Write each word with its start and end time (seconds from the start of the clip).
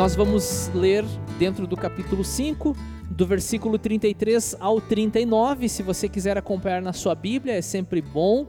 nós 0.00 0.14
vamos 0.14 0.68
ler 0.68 1.04
dentro 1.38 1.66
do 1.66 1.76
capítulo 1.76 2.24
5, 2.24 2.74
do 3.10 3.26
versículo 3.26 3.78
33 3.78 4.56
ao 4.58 4.80
39. 4.80 5.68
Se 5.68 5.82
você 5.82 6.08
quiser 6.08 6.38
acompanhar 6.38 6.80
na 6.80 6.94
sua 6.94 7.14
Bíblia, 7.14 7.52
é 7.52 7.60
sempre 7.60 8.00
bom. 8.00 8.46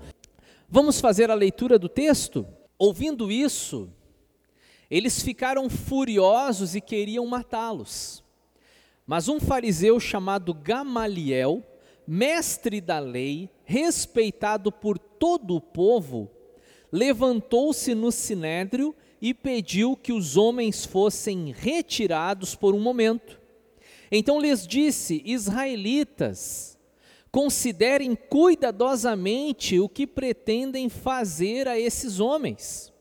Vamos 0.70 1.02
fazer 1.02 1.29
a 1.29 1.34
leitura 1.34 1.77
do 1.77 1.89
texto? 1.89 2.48
Ouvindo 2.79 3.29
isso, 3.29 3.89
eles 4.89 5.21
ficaram 5.21 5.70
furiosos 5.70 6.73
e 6.73 6.79
queriam 6.79 7.27
matá-los. 7.27 8.23
Mas 9.05 9.27
um 9.27 9.38
fariseu 9.38 9.99
chamado 9.99 10.53
Gamaliel, 10.53 11.61
mestre 12.08 12.80
da 12.80 12.97
lei, 12.97 13.49
respeitado 13.66 14.72
por 14.72 14.97
todo 14.97 15.58
o 15.58 15.59
povo, 15.59 16.31
levantou-se 16.89 17.94
no 17.94 18.09
sinédrio 18.09 18.95
e 19.21 19.34
pediu 19.34 19.95
que 19.95 20.11
os 20.11 20.35
homens 20.35 20.84
fossem 20.84 21.53
retirados 21.55 22.55
por 22.55 22.73
um 22.73 22.80
momento. 22.80 23.39
Então 24.11 24.41
lhes 24.41 24.66
disse: 24.66 25.21
Israelitas, 25.23 26.77
considerem 27.31 28.16
cuidadosamente 28.16 29.80
o 29.80 29.88
que 29.88 30.07
pretendem 30.07 30.89
fazer 30.89 31.67
a 31.67 31.80
esses 31.80 32.20
homens. 32.20 32.91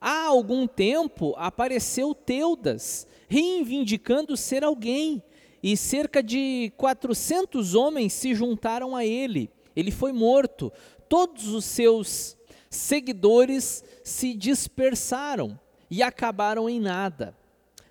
Há 0.00 0.26
algum 0.26 0.66
tempo 0.66 1.34
apareceu 1.36 2.14
Teudas, 2.14 3.06
reivindicando 3.26 4.36
ser 4.36 4.62
alguém, 4.62 5.22
e 5.62 5.76
cerca 5.76 6.22
de 6.22 6.72
400 6.76 7.74
homens 7.74 8.12
se 8.12 8.34
juntaram 8.34 8.94
a 8.94 9.04
ele. 9.04 9.50
Ele 9.74 9.90
foi 9.90 10.12
morto. 10.12 10.72
Todos 11.08 11.48
os 11.48 11.64
seus 11.64 12.35
seguidores 12.76 13.84
se 14.04 14.34
dispersaram 14.34 15.58
e 15.90 16.02
acabaram 16.02 16.68
em 16.68 16.80
nada. 16.80 17.36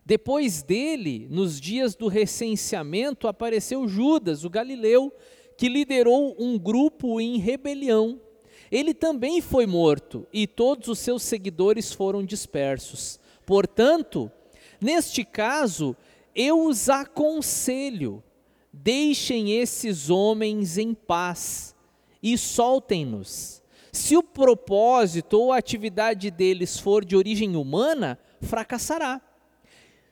Depois 0.05 0.61
dele, 0.61 1.27
nos 1.31 1.59
dias 1.59 1.95
do 1.95 2.08
recenseamento, 2.08 3.27
apareceu 3.27 3.88
Judas, 3.88 4.44
o 4.44 4.50
galileu, 4.50 5.11
que 5.58 5.67
liderou 5.67 6.36
um 6.38 6.59
grupo 6.59 7.19
em 7.19 7.38
rebelião. 7.38 8.22
Ele 8.72 8.94
também 8.94 9.42
foi 9.42 9.66
morto 9.66 10.27
e 10.31 10.45
todos 10.45 10.88
os 10.88 10.99
seus 10.99 11.23
seguidores 11.23 11.92
foram 11.92 12.23
dispersos. 12.23 13.20
Portanto, 13.45 14.31
neste 14.80 15.23
caso, 15.23 15.95
eu 16.36 16.66
os 16.66 16.89
aconselho: 16.89 18.23
deixem 18.72 19.53
esses 19.53 20.09
homens 20.09 20.77
em 20.77 20.94
paz 20.94 21.75
e 22.22 22.38
soltem-nos. 22.38 23.64
Se 23.95 24.17
o 24.17 24.21
propósito 24.21 25.39
ou 25.39 25.53
a 25.53 25.57
atividade 25.57 26.29
deles 26.29 26.77
for 26.77 27.05
de 27.05 27.15
origem 27.15 27.55
humana, 27.55 28.19
fracassará. 28.41 29.21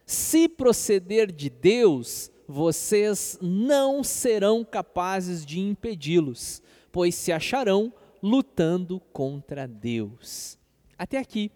Se 0.06 0.48
proceder 0.48 1.30
de 1.30 1.50
Deus, 1.50 2.32
vocês 2.48 3.38
não 3.42 4.02
serão 4.02 4.64
capazes 4.64 5.46
de 5.46 5.60
impedi-los, 5.60 6.64
pois 6.94 7.14
se 7.14 7.34
acharão 7.34 7.94
lutando 8.22 9.02
contra 9.12 9.68
Deus. 9.68 10.58
Até 10.98 11.18
aqui. 11.18 11.52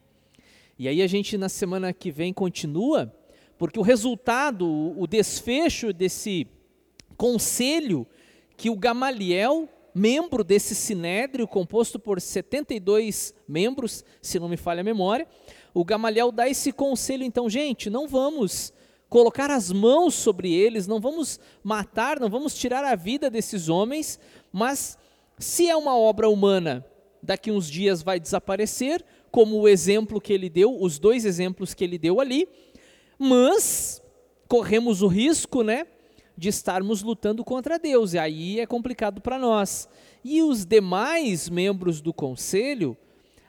E 0.77 0.89
aí 0.89 1.01
a 1.01 1.07
gente 1.07 1.37
na 1.37 1.47
semana 1.47 1.93
que 1.93 2.11
vem 2.11 2.33
continua, 2.33 3.15
porque 3.57 3.79
o 3.79 3.83
resultado, 3.83 4.67
o 4.99 5.07
desfecho 5.07 5.93
desse 5.93 6.45
conselho 7.15 8.05
que 8.57 8.69
o 8.69 8.75
Gamaliel, 8.75 9.69
membro 9.97 10.43
desse 10.43 10.75
sinédrio 10.75 11.47
composto 11.47 11.99
por 11.99 12.21
72 12.21 13.33
membros, 13.47 14.05
se 14.21 14.39
não 14.39 14.47
me 14.47 14.55
falha 14.55 14.81
a 14.81 14.83
memória, 14.83 15.27
o 15.73 15.83
Gamaliel 15.83 16.31
dá 16.31 16.47
esse 16.47 16.71
conselho 16.71 17.23
então, 17.23 17.49
gente, 17.49 17.89
não 17.89 18.07
vamos 18.07 18.71
colocar 19.09 19.49
as 19.49 19.71
mãos 19.71 20.13
sobre 20.13 20.53
eles, 20.53 20.85
não 20.85 20.99
vamos 20.99 21.39
matar, 21.63 22.19
não 22.19 22.29
vamos 22.29 22.53
tirar 22.53 22.83
a 22.83 22.95
vida 22.95 23.29
desses 23.29 23.69
homens, 23.69 24.19
mas 24.51 24.97
se 25.39 25.67
é 25.67 25.75
uma 25.75 25.97
obra 25.97 26.29
humana, 26.29 26.85
daqui 27.21 27.51
uns 27.51 27.69
dias 27.69 28.01
vai 28.01 28.19
desaparecer, 28.19 29.03
como 29.31 29.57
o 29.59 29.67
exemplo 29.67 30.21
que 30.21 30.33
ele 30.33 30.49
deu, 30.49 30.81
os 30.81 30.99
dois 30.99 31.25
exemplos 31.25 31.73
que 31.73 31.83
ele 31.83 31.97
deu 31.97 32.19
ali, 32.19 32.47
mas 33.17 34.01
corremos 34.47 35.01
o 35.01 35.07
risco, 35.07 35.63
né, 35.63 35.87
de 36.37 36.49
estarmos 36.49 37.01
lutando 37.01 37.43
contra 37.43 37.79
Deus, 37.79 38.13
e 38.13 38.19
aí 38.19 38.59
é 38.59 38.65
complicado 38.67 39.19
para 39.19 39.39
nós. 39.39 39.89
E 40.23 40.43
os 40.43 40.65
demais 40.65 41.49
membros 41.49 41.99
do 41.99 42.13
conselho 42.13 42.95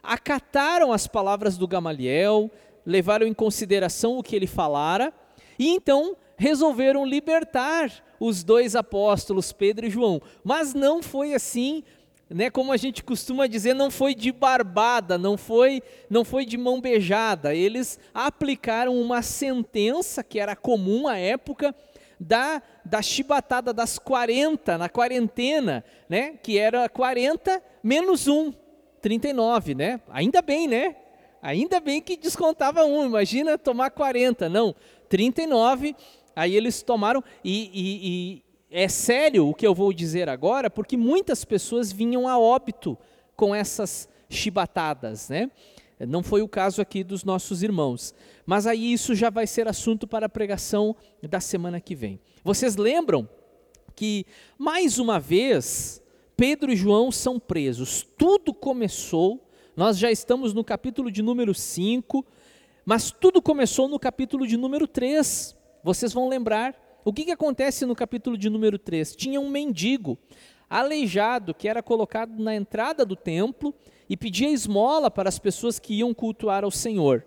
acataram 0.03 0.93
as 0.93 1.07
palavras 1.07 1.59
do 1.59 1.69
Gamaliel, 1.69 2.51
levaram 2.87 3.27
em 3.27 3.35
consideração 3.35 4.17
o 4.17 4.23
que 4.23 4.35
ele 4.35 4.47
falara, 4.47 5.13
e 5.59 5.69
então 5.69 6.17
resolveram 6.37 7.05
libertar 7.05 7.93
os 8.19 8.43
dois 8.43 8.75
apóstolos, 8.75 9.53
Pedro 9.53 9.87
e 9.87 9.91
João. 9.91 10.23
Mas 10.43 10.73
não 10.73 11.03
foi 11.03 11.35
assim, 11.35 11.83
né, 12.31 12.49
como 12.49 12.73
a 12.73 12.77
gente 12.77 13.03
costuma 13.03 13.47
dizer, 13.47 13.75
não 13.75 13.91
foi 13.91 14.15
de 14.15 14.33
barbada, 14.33 15.19
não 15.19 15.37
foi, 15.37 15.83
não 16.09 16.25
foi 16.25 16.47
de 16.47 16.57
mão 16.57 16.81
beijada. 16.81 17.55
Eles 17.55 17.99
aplicaram 18.15 18.99
uma 19.01 19.21
sentença 19.21 20.23
que 20.23 20.39
era 20.39 20.57
comum 20.57 21.07
à 21.07 21.19
época 21.19 21.75
da, 22.19 22.63
da 22.85 23.01
chibatada 23.01 23.73
das 23.73 23.99
40, 23.99 24.77
na 24.79 24.89
quarentena, 24.89 25.85
né, 26.09 26.35
que 26.43 26.59
era 26.59 26.89
40 26.89 27.63
menos 27.83 28.27
1, 28.27 28.53
39, 29.01 29.75
né? 29.75 30.01
Ainda 30.09 30.43
bem, 30.43 30.67
né? 30.67 30.97
Ainda 31.41 31.79
bem 31.79 32.03
que 32.03 32.17
descontava 32.17 32.85
um, 32.85 33.05
imagina 33.05 33.57
tomar 33.57 33.91
40, 33.91 34.49
não. 34.49 34.75
39, 35.09 35.95
aí 36.35 36.57
eles 36.57 36.83
tomaram, 36.83 37.23
e, 37.45 37.71
e, 37.73 38.09
e 38.09 38.43
é 38.71 38.89
sério 38.89 39.49
o 39.49 39.55
que 39.55 39.67
eu 39.67 39.75
vou 39.75 39.93
dizer 39.93 40.29
agora, 40.29 40.69
porque 40.69 40.97
muitas 40.97 41.45
pessoas 41.45 41.93
vinham 41.93 42.27
a 42.27 42.39
óbito 42.39 42.99
com 43.37 43.55
essas 43.55 44.09
chibatadas, 44.29 45.29
né? 45.29 45.51
Não 46.01 46.23
foi 46.23 46.43
o 46.43 46.49
caso 46.49 46.81
aqui 46.81 47.03
dos 47.03 47.25
nossos 47.25 47.63
irmãos. 47.63 48.15
Mas 48.49 48.67
aí 48.67 48.95
isso 48.95 49.15
já 49.15 49.29
vai 49.29 49.47
ser 49.47 49.69
assunto 49.69 50.07
para 50.07 50.25
a 50.25 50.29
pregação 50.29 50.97
da 51.23 51.39
semana 51.39 51.83
que 51.83 51.95
vem. 51.95 52.19
Vocês 52.43 52.77
lembram 52.77 53.29
que, 53.95 54.25
mais 54.57 54.99
uma 54.99 55.21
vez, 55.21 56.03
Pedro 56.35 56.73
e 56.73 56.77
João 56.77 57.13
são 57.13 57.39
presos. 57.39 58.07
Tudo 58.17 58.55
começou, 58.55 59.47
nós 59.77 59.99
já 59.99 60.11
estamos 60.11 60.55
no 60.55 60.65
capítulo 60.65 61.11
de 61.11 61.21
número 61.21 61.53
5, 61.53 62.25
mas 62.87 63.11
tudo 63.11 63.43
começou 63.43 63.87
no 63.87 63.99
capítulo 63.99 64.47
de 64.47 64.57
número 64.57 64.87
3. 64.89 65.55
Vocês 65.85 66.15
vão 66.15 66.27
lembrar. 66.27 66.75
O 67.05 67.13
que, 67.13 67.27
que 67.27 67.33
acontece 67.33 67.85
no 67.85 67.95
capítulo 67.95 68.39
de 68.39 68.49
número 68.49 68.79
3? 68.79 69.15
Tinha 69.15 69.39
um 69.39 69.51
mendigo 69.51 70.17
aleijado 70.71 71.53
que 71.53 71.69
era 71.69 71.83
colocado 71.83 72.43
na 72.43 72.55
entrada 72.55 73.05
do 73.05 73.15
templo 73.15 73.75
e 74.09 74.17
pedia 74.17 74.49
esmola 74.49 75.11
para 75.11 75.29
as 75.29 75.39
pessoas 75.39 75.79
que 75.79 75.99
iam 75.99 76.15
cultuar 76.15 76.65
ao 76.65 76.71
Senhor. 76.71 77.27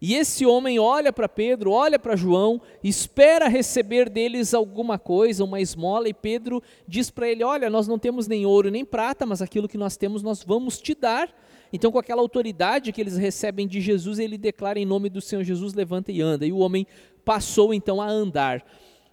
E 0.00 0.14
esse 0.14 0.44
homem 0.44 0.78
olha 0.78 1.12
para 1.12 1.28
Pedro, 1.28 1.70
olha 1.70 1.98
para 1.98 2.16
João, 2.16 2.60
espera 2.82 3.48
receber 3.48 4.08
deles 4.10 4.52
alguma 4.52 4.98
coisa, 4.98 5.44
uma 5.44 5.60
esmola, 5.60 6.08
e 6.08 6.14
Pedro 6.14 6.62
diz 6.86 7.10
para 7.10 7.28
ele: 7.28 7.44
Olha, 7.44 7.70
nós 7.70 7.88
não 7.88 7.98
temos 7.98 8.26
nem 8.26 8.44
ouro 8.44 8.70
nem 8.70 8.84
prata, 8.84 9.24
mas 9.24 9.40
aquilo 9.40 9.68
que 9.68 9.78
nós 9.78 9.96
temos 9.96 10.22
nós 10.22 10.42
vamos 10.42 10.80
te 10.80 10.94
dar. 10.94 11.32
Então, 11.72 11.90
com 11.90 11.98
aquela 11.98 12.22
autoridade 12.22 12.92
que 12.92 13.00
eles 13.00 13.16
recebem 13.16 13.66
de 13.66 13.80
Jesus, 13.80 14.18
ele 14.18 14.38
declara 14.38 14.78
em 14.78 14.86
nome 14.86 15.08
do 15.08 15.20
Senhor 15.20 15.42
Jesus: 15.42 15.74
levanta 15.74 16.12
e 16.12 16.20
anda. 16.20 16.46
E 16.46 16.52
o 16.52 16.58
homem 16.58 16.86
passou 17.24 17.72
então 17.72 18.00
a 18.00 18.06
andar. 18.06 18.64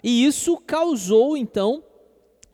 E 0.02 0.24
isso 0.24 0.56
causou 0.58 1.36
então 1.36 1.82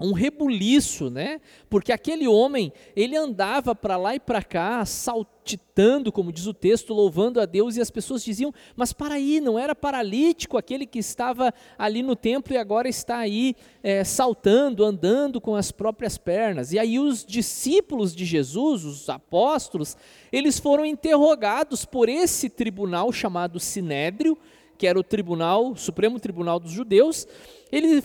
um 0.00 0.12
rebuliço, 0.12 1.11
né? 1.11 1.41
Porque 1.69 1.93
aquele 1.93 2.29
homem, 2.29 2.73
ele 2.95 3.17
andava 3.17 3.75
para 3.75 3.97
lá 3.97 4.15
e 4.15 4.21
para 4.21 4.43
cá, 4.43 4.85
saltitando, 4.85 6.12
como 6.12 6.33
diz 6.33 6.47
o 6.47 6.55
texto, 6.55 6.95
louvando 6.95 7.41
a 7.41 7.47
Deus, 7.47 7.77
e 7.77 7.81
as 7.81 7.91
pessoas 7.91 8.23
diziam: 8.23 8.55
Mas 8.77 8.93
para 8.93 9.17
aí, 9.17 9.41
não 9.41 9.59
era 9.59 9.75
paralítico 9.75 10.56
aquele 10.56 10.87
que 10.87 11.00
estava 11.00 11.53
ali 11.77 12.03
no 12.03 12.15
templo 12.15 12.55
e 12.55 12.56
agora 12.56 12.89
está 12.89 13.19
aí 13.19 13.56
é, 13.83 14.05
saltando, 14.05 14.85
andando 14.85 15.41
com 15.41 15.56
as 15.56 15.73
próprias 15.73 16.17
pernas. 16.17 16.73
E 16.73 16.79
aí 16.79 16.99
os 17.00 17.25
discípulos 17.25 18.15
de 18.15 18.25
Jesus, 18.25 18.85
os 18.85 19.09
apóstolos, 19.09 19.97
eles 20.31 20.61
foram 20.61 20.87
interrogados 20.87 21.85
por 21.85 22.09
esse 22.09 22.49
tribunal 22.49 23.11
chamado 23.12 23.59
Sinédrio, 23.59 24.39
que 24.79 24.87
era 24.87 24.99
o 24.99 25.03
tribunal, 25.03 25.73
o 25.73 25.77
Supremo 25.77 26.21
Tribunal 26.21 26.61
dos 26.61 26.71
Judeus, 26.71 27.27
ele 27.70 28.03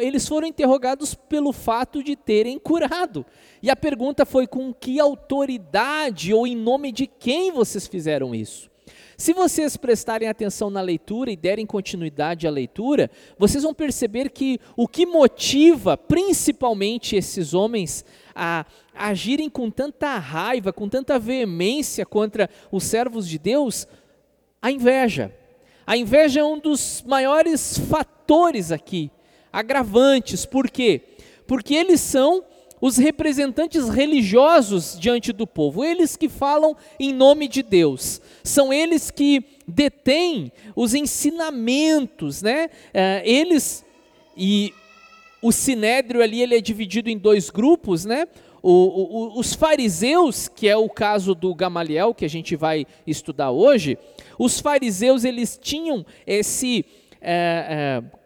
eles 0.00 0.28
foram 0.28 0.46
interrogados 0.46 1.14
pelo 1.14 1.52
fato 1.52 2.02
de 2.02 2.14
terem 2.16 2.58
curado. 2.58 3.26
E 3.62 3.70
a 3.70 3.76
pergunta 3.76 4.24
foi: 4.24 4.46
com 4.46 4.72
que 4.72 5.00
autoridade 5.00 6.32
ou 6.32 6.46
em 6.46 6.56
nome 6.56 6.92
de 6.92 7.06
quem 7.06 7.50
vocês 7.50 7.86
fizeram 7.86 8.34
isso? 8.34 8.70
Se 9.16 9.32
vocês 9.32 9.76
prestarem 9.76 10.28
atenção 10.28 10.68
na 10.68 10.80
leitura 10.80 11.30
e 11.30 11.36
derem 11.36 11.64
continuidade 11.64 12.46
à 12.46 12.50
leitura, 12.50 13.10
vocês 13.38 13.62
vão 13.62 13.72
perceber 13.72 14.30
que 14.30 14.58
o 14.76 14.88
que 14.88 15.06
motiva 15.06 15.96
principalmente 15.96 17.14
esses 17.14 17.54
homens 17.54 18.04
a 18.34 18.66
agirem 18.94 19.48
com 19.48 19.70
tanta 19.70 20.18
raiva, 20.18 20.72
com 20.72 20.88
tanta 20.88 21.18
veemência 21.18 22.04
contra 22.04 22.48
os 22.70 22.84
servos 22.84 23.28
de 23.28 23.38
Deus, 23.38 23.86
a 24.60 24.70
inveja 24.70 25.32
A 25.86 25.96
inveja 25.96 26.40
é 26.40 26.44
um 26.44 26.58
dos 26.58 27.02
maiores 27.06 27.78
fatores 27.78 28.70
aqui, 28.70 29.10
agravantes. 29.52 30.46
Por 30.46 30.70
quê? 30.70 31.02
Porque 31.46 31.74
eles 31.74 32.00
são 32.00 32.44
os 32.82 32.96
representantes 32.96 33.88
religiosos 33.88 34.98
diante 34.98 35.32
do 35.32 35.46
povo, 35.46 35.84
eles 35.84 36.16
que 36.16 36.28
falam 36.28 36.76
em 36.98 37.12
nome 37.12 37.46
de 37.46 37.62
Deus, 37.62 38.20
são 38.42 38.72
eles 38.72 39.08
que 39.08 39.44
detêm 39.68 40.50
os 40.74 40.92
ensinamentos, 40.92 42.42
né? 42.42 42.68
É, 42.92 43.22
eles 43.24 43.84
e 44.36 44.74
o 45.40 45.52
sinédrio 45.52 46.22
ali 46.22 46.42
ele 46.42 46.56
é 46.56 46.60
dividido 46.60 47.08
em 47.08 47.16
dois 47.16 47.50
grupos, 47.50 48.04
né? 48.04 48.26
O, 48.60 48.72
o, 48.72 49.38
os 49.38 49.54
fariseus, 49.54 50.48
que 50.48 50.68
é 50.68 50.76
o 50.76 50.88
caso 50.88 51.36
do 51.36 51.54
Gamaliel 51.54 52.12
que 52.12 52.24
a 52.24 52.28
gente 52.28 52.56
vai 52.56 52.84
estudar 53.06 53.52
hoje, 53.52 53.96
os 54.44 54.60
fariseus 54.60 55.24
eles 55.24 55.58
tinham 55.60 56.04
esse 56.26 56.84
é, 57.20 58.02
é, 58.02 58.18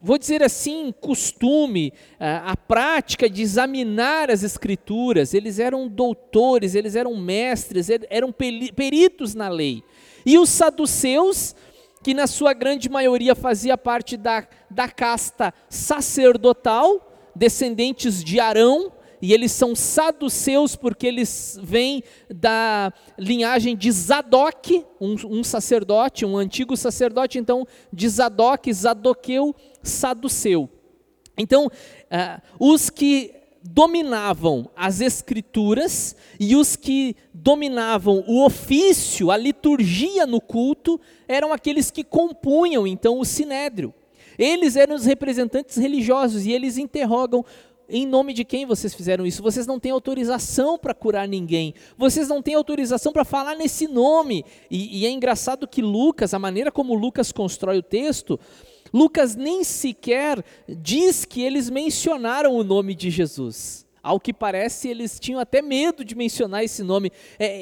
vou 0.00 0.16
dizer 0.16 0.42
assim, 0.42 0.94
costume, 1.00 1.92
a, 2.20 2.56
prática 2.56 3.28
de 3.28 3.42
examinar 3.42 4.30
as 4.30 4.44
escrituras, 4.44 5.34
eles 5.34 5.58
eram 5.58 5.88
doutores, 5.88 6.76
eles 6.76 6.94
eram 6.94 7.16
mestres, 7.16 7.88
eram 8.08 8.32
peritos 8.32 9.34
na 9.34 9.48
lei. 9.48 9.82
E 10.24 10.38
os 10.38 10.48
saduceus, 10.48 11.56
que 12.04 12.14
na 12.14 12.28
sua 12.28 12.52
grande 12.52 12.88
maioria 12.88 13.34
fazia 13.34 13.76
parte 13.76 14.16
da, 14.16 14.46
da 14.70 14.88
casta 14.88 15.52
sacerdotal, 15.68 17.32
descendentes 17.34 18.22
de 18.22 18.38
Arão, 18.38 18.92
e 19.20 19.32
eles 19.32 19.52
são 19.52 19.74
saduceus 19.74 20.76
porque 20.76 21.06
eles 21.06 21.58
vêm 21.62 22.02
da 22.28 22.92
linhagem 23.18 23.76
de 23.76 23.90
Zadok, 23.90 24.84
um, 25.00 25.14
um, 25.26 25.44
sacerdote, 25.44 26.24
um 26.24 26.36
antigo 26.36 26.76
sacerdote, 26.76 27.38
então 27.38 27.66
de 27.92 28.08
Zadok, 28.08 28.72
Zadoqueu, 28.72 29.54
saduceu. 29.82 30.68
Então, 31.38 31.66
uh, 31.66 32.42
os 32.58 32.90
que 32.90 33.32
dominavam 33.62 34.70
as 34.76 35.00
escrituras 35.00 36.14
e 36.38 36.54
os 36.54 36.76
que 36.76 37.16
dominavam 37.34 38.24
o 38.26 38.44
ofício, 38.44 39.30
a 39.30 39.36
liturgia 39.36 40.26
no 40.26 40.40
culto, 40.40 41.00
eram 41.26 41.52
aqueles 41.52 41.90
que 41.90 42.04
compunham 42.04 42.86
então 42.86 43.18
o 43.18 43.24
sinédrio. 43.24 43.92
Eles 44.38 44.76
eram 44.76 44.94
os 44.94 45.04
representantes 45.04 45.76
religiosos 45.76 46.44
e 46.44 46.52
eles 46.52 46.76
interrogam 46.76 47.44
em 47.88 48.06
nome 48.06 48.32
de 48.32 48.44
quem 48.44 48.66
vocês 48.66 48.94
fizeram 48.94 49.24
isso? 49.24 49.42
Vocês 49.42 49.66
não 49.66 49.78
têm 49.78 49.92
autorização 49.92 50.78
para 50.78 50.94
curar 50.94 51.28
ninguém. 51.28 51.74
Vocês 51.96 52.28
não 52.28 52.42
têm 52.42 52.54
autorização 52.54 53.12
para 53.12 53.24
falar 53.24 53.54
nesse 53.54 53.86
nome. 53.86 54.44
E, 54.70 55.02
e, 55.02 55.06
é 55.06 55.10
engraçado 55.10 55.68
que 55.68 55.80
Lucas, 55.80 56.34
a 56.34 56.38
maneira 56.38 56.72
como 56.72 56.94
Lucas 56.94 57.30
constrói 57.30 57.78
o 57.78 57.82
texto, 57.82 58.38
Lucas 58.92 59.36
nem 59.36 59.62
sequer 59.62 60.44
diz 60.68 61.24
que 61.24 61.42
eles 61.42 61.70
mencionaram 61.70 62.54
o 62.54 62.64
nome 62.64 62.94
de 62.94 63.10
Jesus. 63.10 63.86
Ao 64.02 64.20
que 64.20 64.32
parece, 64.32 64.88
eles 64.88 65.18
tinham 65.18 65.40
até 65.40 65.60
medo 65.60 66.04
de 66.04 66.14
mencionar 66.14 66.62
esse 66.62 66.84
nome. 66.84 67.10
É, 67.40 67.60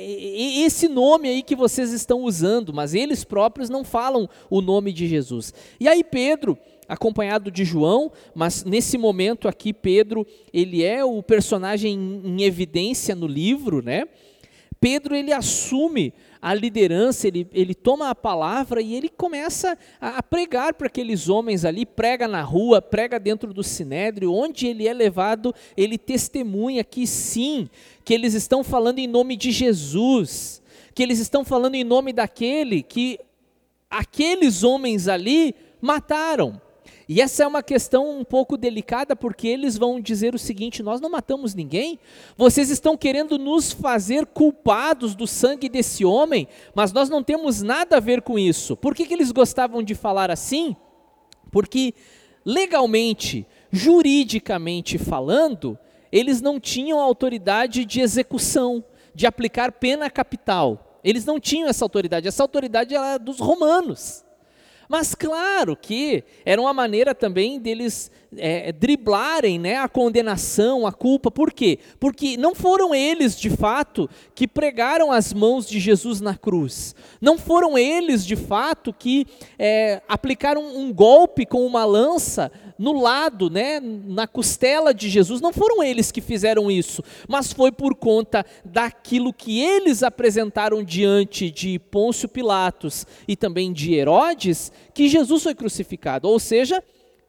esse 0.60 0.88
nome 0.88 1.26
aí 1.26 1.42
que 1.42 1.56
vocês 1.56 1.90
estão 1.90 2.20
usando, 2.20 2.70
mas 2.70 2.92
eles 2.92 3.24
próprios 3.24 3.70
não 3.70 3.82
falam 3.82 4.28
o 4.50 4.60
nome 4.60 4.92
de 4.92 5.06
Jesus. 5.06 5.54
E 5.80 5.88
aí 5.88 6.04
Pedro 6.04 6.58
acompanhado 6.88 7.50
de 7.50 7.64
João, 7.64 8.12
mas 8.34 8.64
nesse 8.64 8.98
momento 8.98 9.48
aqui 9.48 9.72
Pedro, 9.72 10.26
ele 10.52 10.82
é 10.82 11.04
o 11.04 11.22
personagem 11.22 11.94
em 12.24 12.42
evidência 12.42 13.14
no 13.14 13.26
livro, 13.26 13.82
né? 13.82 14.06
Pedro 14.84 15.16
ele 15.16 15.32
assume 15.32 16.12
a 16.42 16.52
liderança, 16.52 17.26
ele, 17.26 17.48
ele 17.54 17.74
toma 17.74 18.10
a 18.10 18.14
palavra 18.14 18.82
e 18.82 18.94
ele 18.94 19.08
começa 19.08 19.78
a, 19.98 20.18
a 20.18 20.22
pregar 20.22 20.74
para 20.74 20.88
aqueles 20.88 21.26
homens 21.26 21.64
ali, 21.64 21.86
prega 21.86 22.28
na 22.28 22.42
rua, 22.42 22.82
prega 22.82 23.18
dentro 23.18 23.54
do 23.54 23.62
sinédrio, 23.62 24.30
onde 24.30 24.66
ele 24.66 24.86
é 24.86 24.92
levado, 24.92 25.54
ele 25.74 25.96
testemunha 25.96 26.84
que 26.84 27.06
sim, 27.06 27.70
que 28.04 28.12
eles 28.12 28.34
estão 28.34 28.62
falando 28.62 28.98
em 28.98 29.06
nome 29.06 29.38
de 29.38 29.50
Jesus, 29.50 30.62
que 30.94 31.02
eles 31.02 31.18
estão 31.18 31.46
falando 31.46 31.76
em 31.76 31.84
nome 31.84 32.12
daquele 32.12 32.82
que 32.82 33.18
aqueles 33.88 34.62
homens 34.62 35.08
ali 35.08 35.54
mataram. 35.80 36.60
E 37.08 37.20
essa 37.20 37.44
é 37.44 37.46
uma 37.46 37.62
questão 37.62 38.18
um 38.18 38.24
pouco 38.24 38.56
delicada, 38.56 39.14
porque 39.14 39.46
eles 39.46 39.76
vão 39.76 40.00
dizer 40.00 40.34
o 40.34 40.38
seguinte: 40.38 40.82
nós 40.82 41.00
não 41.00 41.10
matamos 41.10 41.54
ninguém, 41.54 41.98
vocês 42.36 42.70
estão 42.70 42.96
querendo 42.96 43.38
nos 43.38 43.72
fazer 43.72 44.26
culpados 44.26 45.14
do 45.14 45.26
sangue 45.26 45.68
desse 45.68 46.04
homem, 46.04 46.48
mas 46.74 46.92
nós 46.92 47.10
não 47.10 47.22
temos 47.22 47.62
nada 47.62 47.98
a 47.98 48.00
ver 48.00 48.22
com 48.22 48.38
isso. 48.38 48.76
Por 48.76 48.94
que, 48.94 49.06
que 49.06 49.14
eles 49.14 49.32
gostavam 49.32 49.82
de 49.82 49.94
falar 49.94 50.30
assim? 50.30 50.74
Porque 51.50 51.94
legalmente, 52.44 53.46
juridicamente 53.70 54.98
falando, 54.98 55.78
eles 56.10 56.40
não 56.40 56.60
tinham 56.60 57.00
autoridade 57.00 57.84
de 57.84 58.00
execução, 58.00 58.84
de 59.14 59.26
aplicar 59.26 59.72
pena 59.72 60.08
capital. 60.08 61.00
Eles 61.02 61.26
não 61.26 61.38
tinham 61.38 61.68
essa 61.68 61.84
autoridade, 61.84 62.26
essa 62.26 62.42
autoridade 62.42 62.94
era 62.94 63.18
dos 63.18 63.38
romanos. 63.38 64.24
Mas 64.96 65.12
claro 65.12 65.76
que 65.76 66.22
era 66.44 66.60
uma 66.60 66.72
maneira 66.72 67.16
também 67.16 67.58
deles 67.58 68.12
é, 68.36 68.70
driblarem 68.70 69.58
né, 69.58 69.76
a 69.76 69.88
condenação, 69.88 70.86
a 70.86 70.92
culpa. 70.92 71.32
Por 71.32 71.52
quê? 71.52 71.80
Porque 71.98 72.36
não 72.36 72.54
foram 72.54 72.94
eles, 72.94 73.36
de 73.36 73.50
fato, 73.50 74.08
que 74.36 74.46
pregaram 74.46 75.10
as 75.10 75.32
mãos 75.32 75.66
de 75.66 75.80
Jesus 75.80 76.20
na 76.20 76.36
cruz. 76.36 76.94
Não 77.20 77.36
foram 77.36 77.76
eles, 77.76 78.24
de 78.24 78.36
fato, 78.36 78.92
que 78.92 79.26
é, 79.58 80.00
aplicaram 80.08 80.64
um 80.64 80.92
golpe 80.92 81.44
com 81.44 81.66
uma 81.66 81.84
lança 81.84 82.52
no 82.78 83.00
lado, 83.00 83.48
né, 83.48 83.80
na 83.80 84.26
costela 84.26 84.92
de 84.92 85.08
Jesus. 85.08 85.40
Não 85.40 85.52
foram 85.52 85.82
eles 85.82 86.10
que 86.10 86.20
fizeram 86.20 86.70
isso, 86.70 87.02
mas 87.28 87.52
foi 87.52 87.70
por 87.70 87.94
conta 87.94 88.44
daquilo 88.64 89.32
que 89.32 89.60
eles 89.60 90.02
apresentaram 90.02 90.82
diante 90.82 91.50
de 91.50 91.78
Pôncio 91.78 92.28
Pilatos 92.28 93.06
e 93.26 93.36
também 93.36 93.72
de 93.72 93.94
Herodes, 93.94 94.72
que 94.92 95.08
Jesus 95.08 95.42
foi 95.42 95.54
crucificado. 95.54 96.28
Ou 96.28 96.38
seja, 96.38 96.82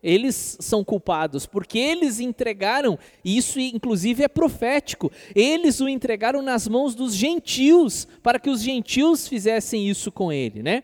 eles 0.05 0.55
são 0.59 0.83
culpados, 0.83 1.47
porque 1.47 1.79
eles 1.79 2.19
entregaram, 2.19 2.97
isso 3.23 3.59
inclusive 3.59 4.23
é 4.23 4.27
profético, 4.27 5.11
eles 5.33 5.81
o 5.81 5.89
entregaram 5.89 6.43
nas 6.43 6.67
mãos 6.67 6.93
dos 6.93 7.15
gentios, 7.15 8.07
para 8.21 8.39
que 8.39 8.49
os 8.49 8.61
gentios 8.61 9.27
fizessem 9.27 9.89
isso 9.89 10.11
com 10.11 10.31
ele, 10.31 10.61
né? 10.61 10.83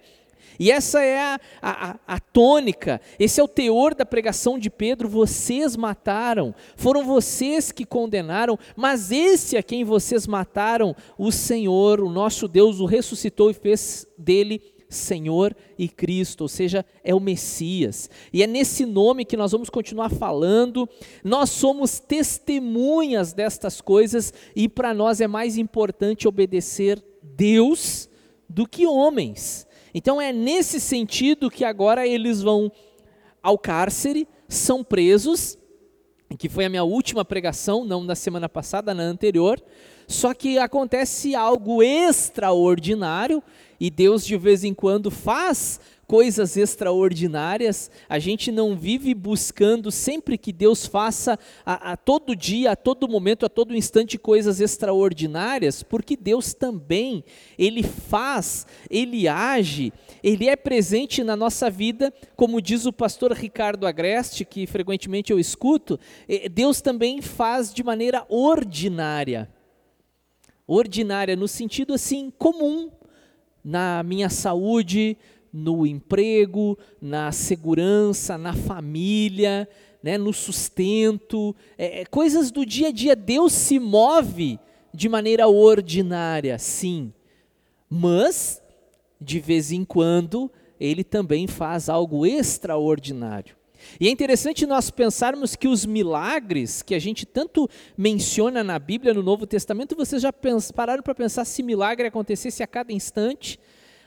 E 0.61 0.69
essa 0.69 1.01
é 1.01 1.19
a, 1.19 1.39
a, 1.59 1.99
a, 2.05 2.19
tônica, 2.19 3.01
esse 3.17 3.41
é 3.41 3.43
o 3.43 3.47
teor 3.47 3.95
da 3.95 4.05
pregação 4.05 4.59
de 4.59 4.69
Pedro. 4.69 5.09
Vocês 5.09 5.75
mataram, 5.75 6.53
foram 6.75 7.03
vocês 7.03 7.71
que 7.71 7.83
condenaram, 7.83 8.59
mas 8.75 9.11
esse 9.11 9.57
a 9.57 9.63
quem 9.63 9.83
vocês 9.83 10.27
mataram, 10.27 10.95
o 11.17 11.31
Senhor, 11.31 11.99
o 11.99 12.11
nosso 12.11 12.47
Deus, 12.47 12.79
o 12.79 12.85
ressuscitou 12.85 13.49
e 13.49 13.55
fez 13.55 14.05
dele 14.15 14.61
Senhor 14.87 15.55
e 15.79 15.89
Cristo, 15.89 16.41
ou 16.41 16.47
seja, 16.47 16.85
é 17.03 17.15
o 17.15 17.19
Messias. 17.19 18.07
E 18.31 18.43
é 18.43 18.45
nesse 18.45 18.85
nome 18.85 19.25
que 19.25 19.35
nós 19.35 19.53
vamos 19.53 19.67
continuar 19.67 20.11
falando. 20.11 20.87
Nós 21.23 21.49
somos 21.49 21.99
testemunhas 21.99 23.33
destas 23.33 23.81
coisas 23.81 24.31
e 24.55 24.69
para 24.69 24.93
nós 24.93 25.21
é 25.21 25.27
mais 25.27 25.57
importante 25.57 26.27
obedecer 26.27 27.03
Deus 27.23 28.07
do 28.47 28.67
que 28.67 28.85
homens. 28.85 29.65
Então 29.93 30.21
é 30.21 30.31
nesse 30.31 30.79
sentido 30.79 31.49
que 31.49 31.65
agora 31.65 32.07
eles 32.07 32.41
vão 32.41 32.71
ao 33.41 33.57
cárcere, 33.57 34.27
são 34.47 34.83
presos, 34.83 35.57
que 36.37 36.47
foi 36.47 36.65
a 36.65 36.69
minha 36.69 36.83
última 36.83 37.25
pregação, 37.25 37.83
não 37.83 38.03
na 38.03 38.15
semana 38.15 38.47
passada, 38.47 38.93
na 38.93 39.03
anterior. 39.03 39.61
Só 40.07 40.33
que 40.33 40.57
acontece 40.57 41.35
algo 41.35 41.81
extraordinário 41.81 43.43
e 43.79 43.89
Deus 43.89 44.25
de 44.25 44.37
vez 44.37 44.63
em 44.63 44.73
quando 44.73 45.09
faz 45.09 45.79
coisas 46.11 46.57
extraordinárias, 46.57 47.89
a 48.09 48.19
gente 48.19 48.51
não 48.51 48.75
vive 48.75 49.13
buscando 49.13 49.89
sempre 49.89 50.37
que 50.37 50.51
Deus 50.51 50.85
faça 50.85 51.39
a, 51.65 51.93
a, 51.93 51.95
todo 51.95 52.35
dia, 52.35 52.71
a 52.71 52.75
todo 52.75 53.07
momento, 53.07 53.45
a 53.45 53.49
todo 53.49 53.73
instante 53.73 54.17
coisas 54.17 54.59
extraordinárias, 54.59 55.81
porque 55.81 56.17
Deus 56.17 56.53
também, 56.53 57.23
Ele 57.57 57.81
faz, 57.81 58.67
Ele 58.89 59.25
age, 59.25 59.93
Ele 60.21 60.49
é 60.49 60.57
presente 60.57 61.23
na 61.23 61.37
nossa 61.37 61.69
vida, 61.69 62.13
como 62.35 62.61
diz 62.61 62.85
o 62.85 62.91
pastor 62.91 63.31
Ricardo 63.31 63.87
Agreste, 63.87 64.43
que 64.43 64.67
frequentemente 64.67 65.31
eu 65.31 65.39
escuto, 65.39 65.97
Deus 66.51 66.81
também 66.81 67.21
faz 67.21 67.73
de 67.73 67.85
maneira 67.85 68.25
ordinária. 68.27 69.49
Ordinária 70.67 71.37
no 71.37 71.47
sentido 71.47 71.93
assim 71.93 72.29
comum, 72.37 72.91
na 73.63 74.03
minha 74.03 74.29
saúde, 74.29 75.17
no 75.51 75.85
emprego, 75.85 76.77
na 77.01 77.31
segurança, 77.31 78.37
na 78.37 78.53
família, 78.53 79.67
né, 80.01 80.17
no 80.17 80.33
sustento, 80.33 81.55
é, 81.77 82.01
é, 82.01 82.05
coisas 82.05 82.51
do 82.51 82.65
dia 82.65 82.87
a 82.87 82.91
dia. 82.91 83.15
Deus 83.15 83.53
se 83.53 83.79
move 83.79 84.59
de 84.93 85.07
maneira 85.07 85.47
ordinária, 85.47 86.57
sim, 86.57 87.13
mas 87.89 88.61
de 89.19 89.39
vez 89.39 89.71
em 89.71 89.85
quando 89.85 90.51
ele 90.79 91.03
também 91.03 91.45
faz 91.45 91.89
algo 91.89 92.25
extraordinário. 92.25 93.55
E 93.99 94.07
é 94.07 94.11
interessante 94.11 94.65
nós 94.65 94.89
pensarmos 94.89 95.55
que 95.55 95.67
os 95.67 95.85
milagres 95.85 96.81
que 96.81 96.95
a 96.95 96.99
gente 96.99 97.25
tanto 97.25 97.67
menciona 97.97 98.63
na 98.63 98.77
Bíblia, 98.77 99.13
no 99.13 99.23
Novo 99.23 99.45
Testamento, 99.45 99.95
vocês 99.95 100.21
já 100.21 100.31
pararam 100.75 101.03
para 101.03 101.15
pensar 101.15 101.45
se 101.45 101.63
milagre 101.63 102.07
acontecesse 102.07 102.61
a 102.63 102.67
cada 102.67 102.93
instante, 102.93 103.59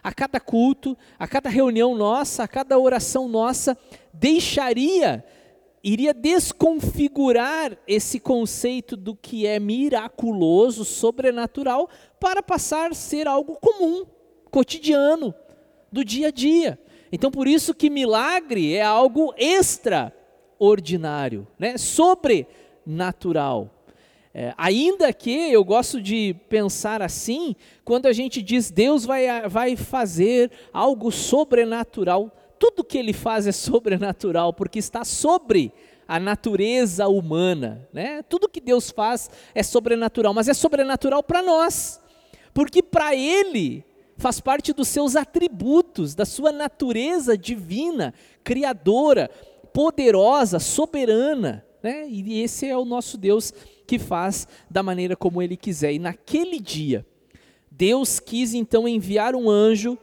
a 0.04 0.12
cada 0.12 0.38
culto, 0.38 0.96
a 1.18 1.26
cada 1.26 1.48
reunião 1.48 1.96
nossa, 1.96 2.42
a 2.42 2.48
cada 2.48 2.78
oração 2.78 3.26
nossa, 3.26 3.74
deixaria, 4.12 5.24
iria 5.82 6.12
desconfigurar 6.12 7.78
esse 7.88 8.20
conceito 8.20 8.98
do 8.98 9.16
que 9.16 9.46
é 9.46 9.58
miraculoso, 9.58 10.84
sobrenatural, 10.84 11.88
para 12.20 12.42
passar 12.42 12.90
a 12.90 12.94
ser 12.94 13.26
algo 13.26 13.56
comum, 13.56 14.04
cotidiano, 14.50 15.34
do 15.90 16.04
dia 16.04 16.28
a 16.28 16.30
dia. 16.30 16.78
Então, 17.10 17.30
por 17.30 17.48
isso 17.48 17.72
que 17.72 17.88
milagre 17.88 18.74
é 18.74 18.82
algo 18.82 19.32
extraordinário, 19.38 21.46
né? 21.58 21.78
sobrenatural. 21.78 23.73
É, 24.36 24.52
ainda 24.58 25.12
que 25.12 25.30
eu 25.30 25.64
gosto 25.64 26.02
de 26.02 26.34
pensar 26.48 27.00
assim, 27.00 27.54
quando 27.84 28.06
a 28.06 28.12
gente 28.12 28.42
diz 28.42 28.68
Deus 28.68 29.04
vai, 29.04 29.48
vai 29.48 29.76
fazer 29.76 30.50
algo 30.72 31.12
sobrenatural, 31.12 32.36
tudo 32.58 32.82
que 32.82 32.98
ele 32.98 33.12
faz 33.12 33.46
é 33.46 33.52
sobrenatural, 33.52 34.52
porque 34.52 34.80
está 34.80 35.04
sobre 35.04 35.72
a 36.08 36.18
natureza 36.18 37.06
humana. 37.06 37.88
Né? 37.92 38.22
Tudo 38.22 38.48
que 38.48 38.60
Deus 38.60 38.90
faz 38.90 39.30
é 39.54 39.62
sobrenatural, 39.62 40.34
mas 40.34 40.48
é 40.48 40.54
sobrenatural 40.54 41.22
para 41.22 41.40
nós, 41.40 42.00
porque 42.52 42.82
para 42.82 43.14
Ele 43.14 43.84
faz 44.16 44.40
parte 44.40 44.72
dos 44.72 44.88
seus 44.88 45.14
atributos, 45.14 46.12
da 46.12 46.24
sua 46.24 46.50
natureza 46.50 47.38
divina, 47.38 48.12
criadora, 48.42 49.30
poderosa, 49.72 50.58
soberana. 50.58 51.64
Né? 51.82 52.08
E 52.08 52.40
esse 52.42 52.66
é 52.66 52.76
o 52.76 52.84
nosso 52.84 53.18
Deus 53.18 53.52
que 53.86 53.98
faz 53.98 54.46
da 54.70 54.82
maneira 54.82 55.16
como 55.16 55.42
ele 55.42 55.56
quiser. 55.56 55.92
E 55.92 55.98
naquele 55.98 56.58
dia, 56.60 57.06
Deus 57.70 58.20
quis 58.20 58.54
então 58.54 58.86
enviar 58.86 59.34
um 59.34 59.50
anjo 59.50 59.98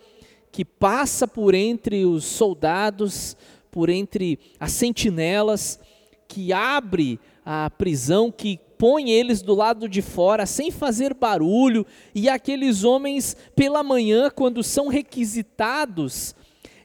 que 0.51 0.65
passa 0.65 1.27
por 1.27 1.53
entre 1.53 2.05
os 2.05 2.25
soldados, 2.25 3.37
por 3.71 3.89
entre 3.89 4.37
as 4.59 4.71
sentinelas, 4.73 5.79
que 6.27 6.51
abre 6.51 7.19
a 7.45 7.69
prisão, 7.69 8.31
que 8.31 8.59
põe 8.77 9.11
eles 9.11 9.41
do 9.41 9.53
lado 9.53 9.87
de 9.87 10.01
fora 10.01 10.45
sem 10.45 10.71
fazer 10.71 11.13
barulho, 11.13 11.85
e 12.13 12.27
aqueles 12.27 12.83
homens, 12.83 13.37
pela 13.55 13.83
manhã, 13.83 14.29
quando 14.29 14.63
são 14.63 14.87
requisitados, 14.87 16.35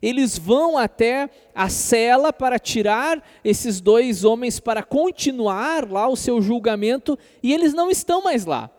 eles 0.03 0.39
vão 0.39 0.77
até 0.77 1.29
a 1.55 1.69
cela 1.69 2.33
para 2.33 2.59
tirar 2.59 3.23
esses 3.45 3.81
dois 3.81 4.25
homens 4.25 4.61
para 4.61 4.83
continuar 4.83 5.91
lá 5.91 6.09
o 6.09 6.17
seu 6.17 6.41
julgamento, 6.41 7.19
e 7.43 7.53
eles 7.53 7.73
não 7.75 7.91
estão 7.91 8.23
mais 8.23 8.45
lá. 8.45 8.71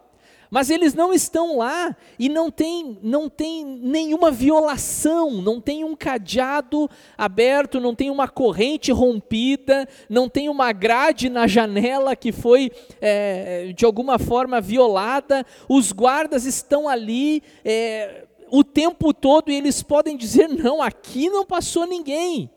Mas 0.50 0.70
eles 0.70 0.94
não 0.94 1.14
estão 1.14 1.58
lá 1.58 1.96
e 2.18 2.30
não 2.30 2.50
tem, 2.50 2.98
não 3.02 3.30
tem 3.30 3.66
nenhuma 3.66 4.32
violação, 4.32 5.42
não 5.42 5.60
tem 5.60 5.84
um 5.84 5.96
cadeado 5.96 6.90
aberto, 7.18 7.80
não 7.80 7.94
tem 7.94 8.10
uma 8.10 8.28
corrente 8.28 8.92
rompida, 8.92 9.88
não 10.10 10.30
tem 10.30 10.48
uma 10.48 10.72
grade 10.72 11.30
na 11.30 11.48
janela 11.48 12.16
que 12.16 12.32
foi 12.32 12.72
é, 13.02 13.74
de 13.76 13.86
alguma 13.86 14.18
forma 14.18 14.62
violada. 14.62 15.46
Os 15.68 15.92
guardas 15.92 16.46
estão 16.46 16.88
ali 16.88 17.44
é, 17.66 18.27
o 18.50 18.64
tempo 18.64 19.14
todo 19.14 19.50
eles 19.50 19.84
podem 19.84 20.16
dizer: 20.18 20.48
não, 20.48 20.82
aqui 20.82 21.30
não 21.30 21.46
passou 21.46 21.86
ninguém. 21.86 22.50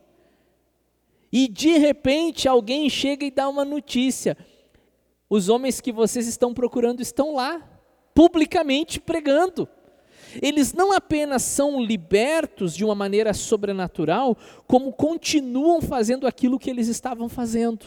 E 1.32 1.47
de 1.47 1.78
repente 1.78 2.49
alguém 2.49 2.88
chega 2.88 3.25
e 3.25 3.30
dá 3.30 3.49
uma 3.49 3.64
notícia: 3.64 4.37
os 5.28 5.49
homens 5.49 5.80
que 5.80 5.92
vocês 5.92 6.26
estão 6.26 6.52
procurando 6.52 7.00
estão 7.00 7.35
lá 7.35 7.62
publicamente 8.14 9.00
pregando. 9.00 9.68
Eles 10.40 10.73
não 10.73 10.92
apenas 10.92 11.42
são 11.42 11.82
libertos 11.82 12.75
de 12.76 12.85
uma 12.85 12.94
maneira 12.94 13.35
sobrenatural, 13.35 14.37
como 14.66 14.92
continuam 14.92 15.80
fazendo 15.80 16.26
aquilo 16.26 16.59
que 16.59 16.70
eles 16.70 16.87
estavam 16.87 17.28
fazendo. 17.28 17.87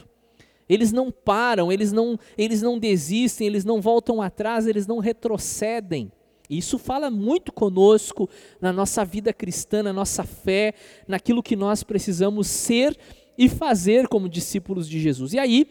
Eles 0.67 0.91
não 0.91 1.12
param, 1.12 1.72
eles 1.72 1.91
não, 1.91 2.17
eles 2.38 2.62
não 2.62 2.79
desistem, 2.79 3.48
eles 3.48 3.63
não 3.63 3.81
voltam 3.81 4.22
atrás, 4.22 4.67
eles 4.67 4.88
não 4.88 5.00
retrocedem. 5.00 6.12
Isso 6.57 6.77
fala 6.77 7.10
muito 7.10 7.51
conosco 7.51 8.29
na 8.62 8.72
nossa 8.72 9.03
vida 9.03 9.33
cristã, 9.33 9.83
na 9.83 9.93
nossa 9.93 10.24
fé, 10.24 10.74
naquilo 11.07 11.43
que 11.43 11.55
nós 11.55 11.83
precisamos 11.83 12.48
ser 12.48 12.98
e 13.38 13.50
fazer 13.50 14.07
como 14.07 14.29
discípulos 14.29 14.88
de 14.88 15.00
Jesus. 15.00 15.33
E 15.33 15.39
aí, 15.39 15.67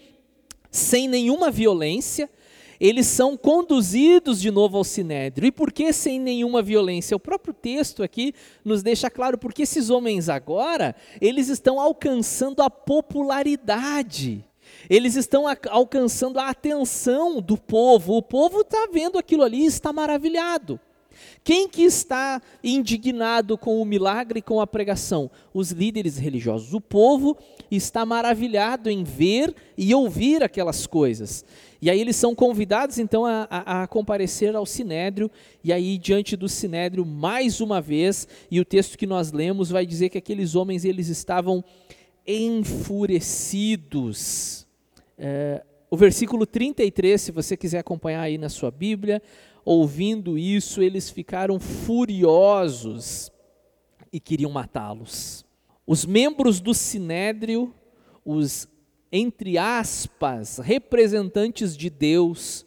sem 0.70 1.08
nenhuma 1.08 1.50
violência, 1.50 2.28
eles 2.80 3.06
são 3.06 3.36
conduzidos 3.36 4.40
de 4.40 4.50
novo 4.50 4.76
ao 4.76 4.82
sinédrio. 4.82 5.46
E 5.46 5.52
por 5.52 5.72
que 5.72 5.92
sem 5.92 6.18
nenhuma 6.18 6.60
violência? 6.60 7.16
O 7.16 7.20
próprio 7.20 7.54
texto 7.54 8.02
aqui 8.02 8.34
nos 8.64 8.82
deixa 8.82 9.08
claro 9.08 9.38
porque 9.38 9.62
esses 9.62 9.88
homens 9.88 10.28
agora, 10.28 10.96
eles 11.20 11.48
estão 11.48 11.78
alcançando 11.78 12.60
a 12.60 12.68
popularidade. 12.68 14.44
Eles 14.88 15.16
estão 15.16 15.44
alcançando 15.70 16.38
a 16.38 16.48
atenção 16.48 17.40
do 17.40 17.56
povo. 17.56 18.16
O 18.16 18.22
povo 18.22 18.62
está 18.62 18.88
vendo 18.92 19.18
aquilo 19.18 19.42
ali 19.42 19.62
e 19.62 19.66
está 19.66 19.92
maravilhado. 19.92 20.80
Quem 21.44 21.68
que 21.68 21.82
está 21.82 22.40
indignado 22.62 23.58
com 23.58 23.82
o 23.82 23.84
milagre 23.84 24.38
e 24.38 24.42
com 24.42 24.60
a 24.60 24.66
pregação? 24.66 25.30
Os 25.52 25.70
líderes 25.70 26.16
religiosos. 26.16 26.72
O 26.72 26.80
povo 26.80 27.36
está 27.70 28.06
maravilhado 28.06 28.90
em 28.90 29.04
ver 29.04 29.54
e 29.76 29.94
ouvir 29.94 30.42
aquelas 30.42 30.86
coisas. 30.86 31.44
E 31.80 31.88
aí 31.90 32.00
eles 32.00 32.16
são 32.16 32.34
convidados 32.34 32.98
então 32.98 33.26
a, 33.26 33.46
a, 33.50 33.82
a, 33.82 33.86
comparecer 33.88 34.54
ao 34.54 34.64
sinédrio, 34.64 35.28
e 35.64 35.72
aí 35.72 35.98
diante 35.98 36.36
do 36.36 36.48
sinédrio 36.48 37.04
mais 37.04 37.60
uma 37.60 37.80
vez, 37.80 38.28
e 38.48 38.60
o 38.60 38.64
texto 38.64 38.96
que 38.96 39.06
nós 39.06 39.32
lemos 39.32 39.68
vai 39.68 39.84
dizer 39.84 40.08
que 40.08 40.18
aqueles 40.18 40.54
homens 40.54 40.84
eles 40.84 41.08
estavam 41.08 41.64
enfurecidos. 42.24 44.64
O 45.90 45.96
versículo 45.96 46.46
33, 46.46 47.20
se 47.20 47.32
você 47.32 47.56
quiser 47.56 47.78
acompanhar 47.78 48.22
aí 48.22 48.38
na 48.38 48.48
sua 48.48 48.70
Bíblia, 48.70 49.22
ouvindo 49.64 50.38
isso, 50.38 50.82
eles 50.82 51.10
ficaram 51.10 51.60
furiosos 51.60 53.30
e 54.12 54.18
queriam 54.18 54.50
matá-los. 54.50 55.44
Os 55.86 56.06
membros 56.06 56.60
do 56.60 56.72
sinédrio, 56.72 57.74
os 58.24 58.68
entre 59.12 59.58
aspas, 59.58 60.56
representantes 60.58 61.76
de 61.76 61.90
Deus, 61.90 62.64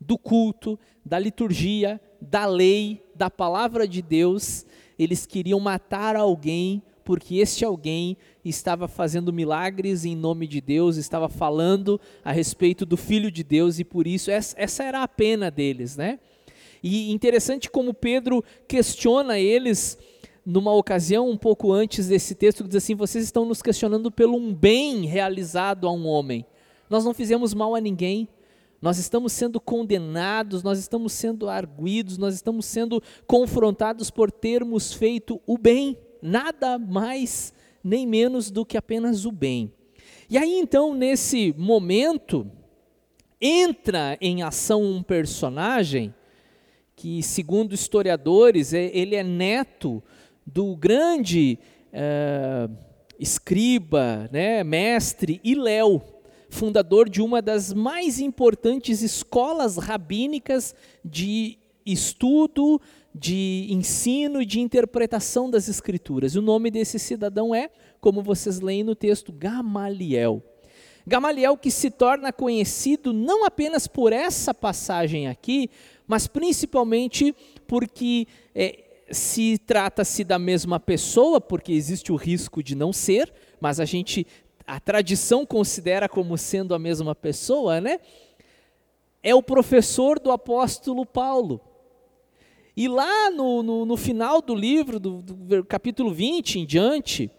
do 0.00 0.16
culto, 0.16 0.78
da 1.04 1.18
liturgia, 1.18 2.00
da 2.20 2.46
lei, 2.46 3.04
da 3.14 3.28
palavra 3.28 3.88
de 3.88 4.00
Deus, 4.00 4.64
eles 4.96 5.26
queriam 5.26 5.58
matar 5.58 6.14
alguém 6.14 6.80
porque 7.04 7.36
este 7.36 7.64
alguém 7.64 8.16
estava 8.44 8.88
fazendo 8.88 9.32
milagres 9.32 10.04
em 10.04 10.16
nome 10.16 10.46
de 10.46 10.60
Deus, 10.60 10.96
estava 10.96 11.28
falando 11.28 12.00
a 12.24 12.32
respeito 12.32 12.86
do 12.86 12.96
Filho 12.96 13.30
de 13.30 13.42
Deus 13.42 13.78
e 13.78 13.84
por 13.84 14.06
isso 14.06 14.30
essa, 14.30 14.82
era 14.82 15.02
a 15.02 15.08
pena 15.08 15.50
deles, 15.50 15.96
né? 15.96 16.18
E 16.82 17.12
interessante 17.12 17.70
como 17.70 17.92
Pedro 17.92 18.42
questiona 18.66 19.38
eles 19.38 19.98
numa 20.44 20.74
ocasião 20.74 21.28
um 21.28 21.36
pouco 21.36 21.72
antes 21.72 22.08
desse 22.08 22.34
texto, 22.34 22.64
diz 22.64 22.76
assim: 22.76 22.94
vocês 22.94 23.24
estão 23.24 23.44
nos 23.44 23.60
questionando 23.60 24.10
pelo 24.10 24.36
um 24.36 24.54
bem 24.54 25.04
realizado 25.06 25.86
a 25.86 25.92
um 25.92 26.06
homem. 26.06 26.46
Nós 26.88 27.04
não 27.04 27.14
fizemos 27.14 27.54
mal 27.54 27.74
a 27.74 27.80
ninguém. 27.80 28.28
Nós 28.80 28.96
estamos 28.96 29.34
sendo 29.34 29.60
condenados, 29.60 30.62
nós 30.62 30.78
estamos 30.78 31.12
sendo 31.12 31.50
arguídos, 31.50 32.16
nós 32.16 32.34
estamos 32.34 32.64
sendo 32.64 33.02
confrontados 33.26 34.10
por 34.10 34.30
termos 34.30 34.92
feito 34.92 35.38
o 35.46 35.58
bem, 35.58 35.98
nada 36.22 36.78
mais 36.78 37.52
nem 37.82 38.06
menos 38.06 38.50
do 38.50 38.64
que 38.64 38.76
apenas 38.76 39.24
o 39.24 39.32
bem. 39.32 39.72
E 40.28 40.38
aí 40.38 40.58
então, 40.58 40.94
nesse 40.94 41.54
momento, 41.56 42.46
entra 43.40 44.16
em 44.20 44.42
ação 44.42 44.82
um 44.82 45.02
personagem 45.02 46.14
que, 46.94 47.22
segundo 47.22 47.74
historiadores, 47.74 48.74
é, 48.74 48.90
ele 48.94 49.16
é 49.16 49.24
neto 49.24 50.02
do 50.46 50.76
grande 50.76 51.58
é, 51.92 52.68
escriba, 53.18 54.28
né, 54.30 54.62
mestre 54.62 55.40
Iléu, 55.42 56.02
fundador 56.48 57.08
de 57.08 57.22
uma 57.22 57.40
das 57.40 57.72
mais 57.72 58.20
importantes 58.20 59.02
escolas 59.02 59.76
rabínicas 59.76 60.74
de 61.04 61.58
estudo, 61.86 62.80
de 63.14 63.66
ensino 63.70 64.40
e 64.40 64.46
de 64.46 64.60
interpretação 64.60 65.50
das 65.50 65.68
escrituras. 65.68 66.36
O 66.36 66.42
nome 66.42 66.70
desse 66.70 66.98
cidadão 66.98 67.54
é, 67.54 67.70
como 68.00 68.22
vocês 68.22 68.60
leem 68.60 68.84
no 68.84 68.94
texto, 68.94 69.32
Gamaliel. 69.32 70.42
Gamaliel 71.06 71.56
que 71.56 71.70
se 71.70 71.90
torna 71.90 72.32
conhecido 72.32 73.12
não 73.12 73.44
apenas 73.44 73.86
por 73.86 74.12
essa 74.12 74.54
passagem 74.54 75.28
aqui, 75.28 75.68
mas 76.06 76.26
principalmente 76.26 77.34
porque 77.66 78.26
é, 78.54 78.84
se 79.10 79.58
trata-se 79.58 80.22
da 80.22 80.38
mesma 80.38 80.78
pessoa, 80.78 81.40
porque 81.40 81.72
existe 81.72 82.12
o 82.12 82.16
risco 82.16 82.62
de 82.62 82.74
não 82.74 82.92
ser, 82.92 83.32
mas 83.60 83.80
a 83.80 83.84
gente, 83.84 84.26
a 84.66 84.78
tradição 84.78 85.44
considera 85.44 86.08
como 86.08 86.38
sendo 86.38 86.74
a 86.74 86.78
mesma 86.78 87.14
pessoa, 87.14 87.80
né? 87.80 87.98
É 89.22 89.34
o 89.34 89.42
professor 89.42 90.18
do 90.18 90.30
apóstolo 90.30 91.04
Paulo. 91.04 91.60
E 92.76 92.88
lá 92.88 93.30
no, 93.30 93.62
no, 93.62 93.84
no 93.84 93.96
final 93.96 94.40
do 94.40 94.54
livro, 94.54 95.00
do, 95.00 95.22
do, 95.22 95.64
capítulo 95.64 96.12
20 96.12 96.60
em 96.60 96.66
diante, 96.66 97.30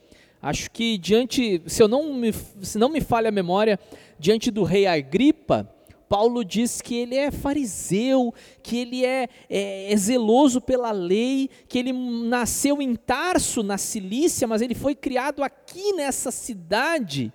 acho 0.42 0.70
que 0.70 0.98
diante, 0.98 1.62
se 1.66 1.82
eu 1.82 1.88
não 1.88 2.14
me, 2.14 2.34
se 2.34 2.78
não 2.78 2.90
me 2.90 3.02
falha 3.02 3.30
a 3.30 3.32
memória, 3.32 3.80
diante 4.20 4.52
do 4.52 4.64
rei 4.64 4.86
Agripa, 4.86 5.70
Paulo 6.12 6.44
diz 6.44 6.82
que 6.82 6.96
ele 6.96 7.16
é 7.16 7.32
fariseu, 7.32 8.34
que 8.62 8.78
ele 8.80 9.06
é, 9.06 9.30
é, 9.50 9.94
é, 9.94 9.96
zeloso 9.96 10.60
pela 10.60 10.92
lei, 10.92 11.50
que 11.70 11.80
ele 11.80 11.94
nasceu 11.94 12.82
em 12.82 12.96
Tarso, 12.96 13.64
na 13.64 13.78
Cilícia, 13.78 14.46
mas 14.46 14.62
ele 14.62 14.76
foi 14.76 14.94
criado 14.94 15.42
aqui 15.42 15.94
nessa 15.94 16.30
cidade. 16.30 17.32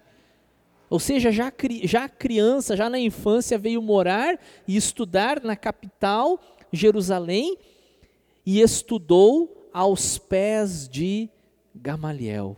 Ou 0.91 1.01
seja, 1.01 1.33
já, 1.33 1.51
já 1.85 2.07
criança, 2.07 2.77
já 2.77 2.91
na 2.91 2.99
infância, 2.99 3.57
veio 3.57 3.81
morar 3.81 4.39
e 4.69 4.77
estudar 4.77 5.43
na 5.43 5.57
capital, 5.57 6.39
Jerusalém, 6.71 7.57
e 8.47 8.61
estudou 8.61 9.69
aos 9.73 10.17
pés 10.17 10.89
de 10.89 11.29
Gamaliel. 11.75 12.57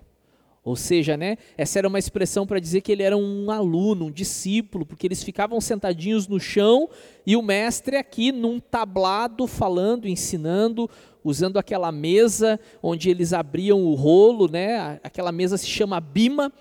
Ou 0.69 0.77
seja, 0.77 1.17
né, 1.17 1.39
essa 1.57 1.79
era 1.79 1.89
uma 1.89 1.99
expressão 1.99 2.47
para 2.47 2.61
dizer 2.61 2.83
que 2.83 2.93
ele 2.93 3.03
era 3.03 3.17
um 3.17 3.51
aluno, 3.51 4.05
um 4.05 4.11
discípulo, 4.11 4.85
porque 4.85 5.07
eles 5.07 5.23
ficavam 5.23 5.59
sentadinhos 5.63 6.29
no 6.29 6.39
chão 6.39 6.91
e 7.27 7.35
o 7.37 7.43
mestre 7.43 7.97
aqui 7.97 8.31
num 8.31 8.61
tablado 8.61 9.47
falando, 9.47 10.07
ensinando, 10.07 10.91
usando 11.25 11.59
aquela 11.59 11.91
mesa 11.91 12.61
onde 12.83 13.09
eles 13.09 13.33
abriam 13.33 13.83
o 13.83 13.95
rolo, 13.95 14.47
né? 14.47 15.01
Aquela 15.03 15.33
mesa 15.33 15.57
se 15.57 15.67
chama 15.67 16.01
bima. 16.03 16.53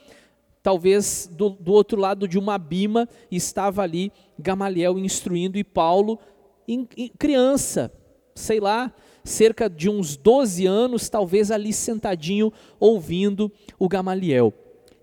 Talvez 0.64 1.30
do, 1.30 1.50
do 1.50 1.74
outro 1.74 2.00
lado 2.00 2.30
de 2.30 2.40
uma 2.40 2.58
bima 2.58 3.10
estava 3.30 3.82
ali 3.82 4.12
Gamaliel 4.40 4.98
instruindo 4.98 5.58
e 5.58 5.64
Paulo, 5.66 6.18
em, 6.68 6.88
em, 6.96 7.10
criança, 7.10 7.92
sei 8.34 8.60
lá, 8.60 8.94
cerca 9.28 9.70
de 9.70 9.90
uns 9.90 10.16
12 10.16 10.66
anos, 10.66 11.10
talvez 11.10 11.52
ali 11.52 11.74
sentadinho 11.74 12.52
ouvindo 12.80 13.52
o 13.78 13.88
Gamaliel. 13.88 14.54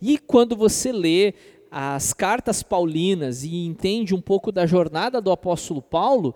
E 0.00 0.18
quando 0.18 0.56
você 0.56 0.92
lê 0.92 1.34
as 1.70 2.12
cartas 2.12 2.62
paulinas 2.62 3.42
e 3.42 3.64
entende 3.66 4.14
um 4.14 4.20
pouco 4.20 4.52
da 4.52 4.66
jornada 4.66 5.20
do 5.20 5.30
apóstolo 5.30 5.82
Paulo, 5.82 6.34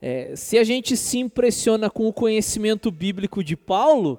é, 0.00 0.34
se 0.34 0.56
a 0.58 0.64
gente 0.64 0.96
se 0.96 1.18
impressiona 1.18 1.90
com 1.90 2.06
o 2.06 2.12
conhecimento 2.12 2.90
bíblico 2.90 3.42
de 3.42 3.56
Paulo, 3.56 4.18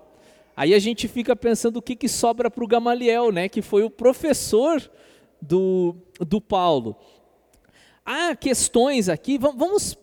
aí 0.55 0.73
a 0.73 0.79
gente 0.79 1.07
fica 1.07 1.35
pensando 1.35 1.77
o 1.77 1.81
que, 1.81 1.95
que 1.95 2.07
sobra 2.07 2.51
para 2.51 2.63
o 2.63 2.67
Gamaliel, 2.67 3.31
né, 3.31 3.49
que 3.49 3.61
foi 3.61 3.83
o 3.83 3.89
professor 3.89 4.81
do, 5.41 5.95
do 6.19 6.39
Paulo. 6.41 6.95
Há 8.05 8.35
questões 8.35 9.07
aqui, 9.07 9.37
vamos 9.37 9.97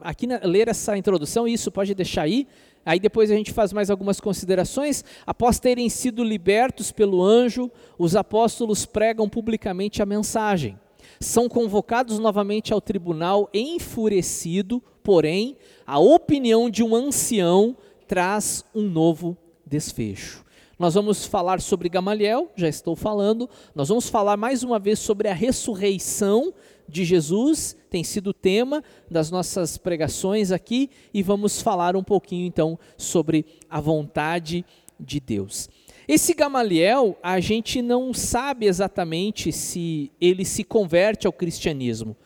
aqui 0.00 0.26
ler 0.42 0.68
essa 0.68 0.96
introdução, 0.96 1.46
isso 1.46 1.70
pode 1.70 1.94
deixar 1.94 2.22
aí. 2.22 2.46
Aí 2.84 3.00
depois 3.00 3.30
a 3.30 3.34
gente 3.34 3.52
faz 3.52 3.72
mais 3.72 3.90
algumas 3.90 4.20
considerações. 4.20 5.04
Após 5.26 5.58
terem 5.58 5.88
sido 5.88 6.22
libertos 6.22 6.92
pelo 6.92 7.22
anjo, 7.22 7.70
os 7.98 8.14
apóstolos 8.14 8.86
pregam 8.86 9.28
publicamente 9.28 10.00
a 10.00 10.06
mensagem. 10.06 10.78
São 11.18 11.48
convocados 11.48 12.18
novamente 12.18 12.72
ao 12.72 12.80
tribunal 12.80 13.48
enfurecido, 13.52 14.82
porém, 15.02 15.56
a 15.86 15.98
opinião 15.98 16.70
de 16.70 16.82
um 16.82 16.94
ancião 16.94 17.76
traz 18.06 18.64
um 18.74 18.82
novo 18.82 19.36
desfecho. 19.66 20.44
Nós 20.78 20.92
vamos 20.94 21.24
falar 21.24 21.60
sobre 21.60 21.88
Gamaliel, 21.88 22.52
já 22.54 22.68
estou 22.68 22.94
falando. 22.94 23.48
Nós 23.74 23.88
vamos 23.88 24.10
falar 24.10 24.36
mais 24.36 24.62
uma 24.62 24.78
vez 24.78 24.98
sobre 24.98 25.26
a 25.26 25.34
ressurreição 25.34 26.52
de 26.88 27.04
Jesus, 27.04 27.76
tem 27.90 28.04
sido 28.04 28.28
o 28.28 28.34
tema 28.34 28.82
das 29.10 29.30
nossas 29.30 29.76
pregações 29.76 30.50
aqui, 30.50 30.90
e 31.12 31.22
vamos 31.22 31.60
falar 31.60 31.96
um 31.96 32.04
pouquinho 32.04 32.46
então 32.46 32.78
sobre 32.96 33.44
a 33.68 33.80
vontade 33.80 34.64
de 34.98 35.20
Deus. 35.20 35.68
Esse 36.08 36.34
Gamaliel, 36.34 37.18
a 37.22 37.40
gente 37.40 37.82
não 37.82 38.14
sabe 38.14 38.66
exatamente 38.66 39.50
se 39.50 40.12
ele 40.20 40.44
se 40.44 40.62
converte 40.62 41.26
ao 41.26 41.32
cristianismo. 41.32 42.16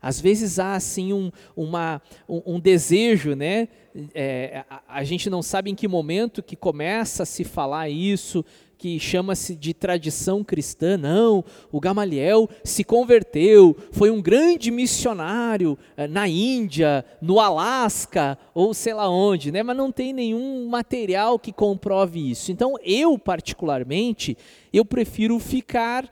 Às 0.00 0.20
vezes 0.20 0.58
há 0.58 0.74
assim 0.74 1.12
um, 1.12 1.30
uma, 1.56 2.00
um, 2.28 2.54
um 2.54 2.60
desejo, 2.60 3.34
né? 3.34 3.68
É, 4.14 4.64
a, 4.70 4.82
a, 4.88 5.04
gente 5.04 5.28
não 5.28 5.42
sabe 5.42 5.70
em 5.70 5.74
que 5.74 5.88
momento 5.88 6.42
que 6.42 6.54
começa 6.54 7.24
a 7.24 7.26
se 7.26 7.42
falar 7.42 7.88
isso, 7.88 8.44
que 8.78 9.00
chama-se 9.00 9.56
de 9.56 9.74
tradição 9.74 10.44
cristã. 10.44 10.96
Não, 10.96 11.44
o 11.72 11.80
Gamaliel 11.80 12.48
se 12.62 12.84
converteu, 12.84 13.76
foi 13.90 14.08
um 14.08 14.22
grande 14.22 14.70
missionário 14.70 15.76
eh, 15.96 16.06
na 16.06 16.28
Índia, 16.28 17.04
no 17.20 17.40
Alasca 17.40 18.38
ou 18.54 18.72
sei 18.72 18.94
lá 18.94 19.10
onde, 19.10 19.50
né? 19.50 19.64
mas 19.64 19.76
não 19.76 19.90
tem 19.90 20.12
nenhum 20.12 20.68
material 20.68 21.38
que 21.38 21.52
comprove 21.52 22.30
isso. 22.30 22.52
Então, 22.52 22.76
eu 22.84 23.18
particularmente, 23.18 24.38
eu 24.72 24.84
prefiro 24.84 25.38
ficar 25.40 26.08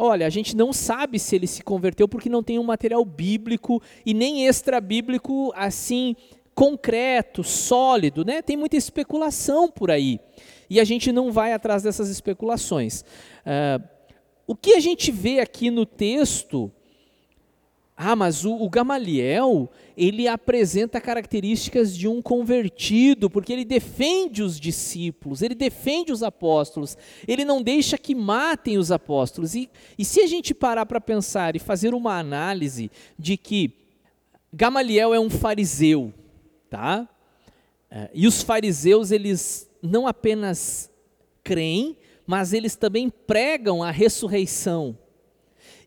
olha, 0.00 0.26
a 0.26 0.30
gente 0.30 0.56
não 0.56 0.72
sabe 0.72 1.18
se 1.18 1.34
ele 1.34 1.46
se 1.48 1.60
converteu 1.60 2.06
porque 2.06 2.28
não 2.28 2.40
tem 2.40 2.56
um 2.56 2.62
material 2.62 3.04
bíblico 3.04 3.82
e 4.06 4.14
nem 4.14 4.46
extra 4.46 4.80
bíblico 4.80 5.52
assim 5.56 6.14
concreto, 6.54 7.42
sólido, 7.42 8.24
né? 8.24 8.40
Tem 8.40 8.56
muita 8.56 8.76
especulação 8.76 9.68
por 9.68 9.90
aí 9.90 10.20
e 10.70 10.80
a 10.80 10.84
gente 10.84 11.10
não 11.12 11.32
vai 11.32 11.52
atrás 11.52 11.82
dessas 11.82 12.08
especulações. 12.08 13.02
Uh, 13.44 13.82
o 14.46 14.54
que 14.54 14.74
a 14.74 14.80
gente 14.80 15.12
vê 15.12 15.40
aqui 15.40 15.70
no 15.70 15.84
texto, 15.84 16.72
ah, 17.94 18.16
mas 18.16 18.44
o, 18.44 18.54
o 18.54 18.70
Gamaliel, 18.70 19.68
ele 19.96 20.26
apresenta 20.26 21.00
características 21.00 21.94
de 21.94 22.08
um 22.08 22.22
convertido, 22.22 23.28
porque 23.28 23.52
ele 23.52 23.64
defende 23.64 24.42
os 24.42 24.58
discípulos, 24.58 25.42
ele 25.42 25.54
defende 25.54 26.12
os 26.12 26.22
apóstolos, 26.22 26.96
ele 27.26 27.44
não 27.44 27.60
deixa 27.60 27.98
que 27.98 28.14
matem 28.14 28.78
os 28.78 28.90
apóstolos. 28.90 29.54
E, 29.54 29.68
e 29.98 30.04
se 30.04 30.20
a 30.20 30.26
gente 30.26 30.54
parar 30.54 30.86
para 30.86 31.00
pensar 31.00 31.54
e 31.54 31.58
fazer 31.58 31.92
uma 31.92 32.18
análise 32.18 32.90
de 33.18 33.36
que 33.36 33.74
Gamaliel 34.50 35.12
é 35.12 35.20
um 35.20 35.28
fariseu, 35.28 36.14
tá? 36.70 37.06
Uh, 37.90 38.08
e 38.14 38.26
os 38.26 38.42
fariseus, 38.42 39.10
eles 39.10 39.67
não 39.82 40.06
apenas 40.06 40.90
creem, 41.42 41.96
mas 42.26 42.52
eles 42.52 42.76
também 42.76 43.08
pregam 43.08 43.82
a 43.82 43.90
ressurreição. 43.90 44.98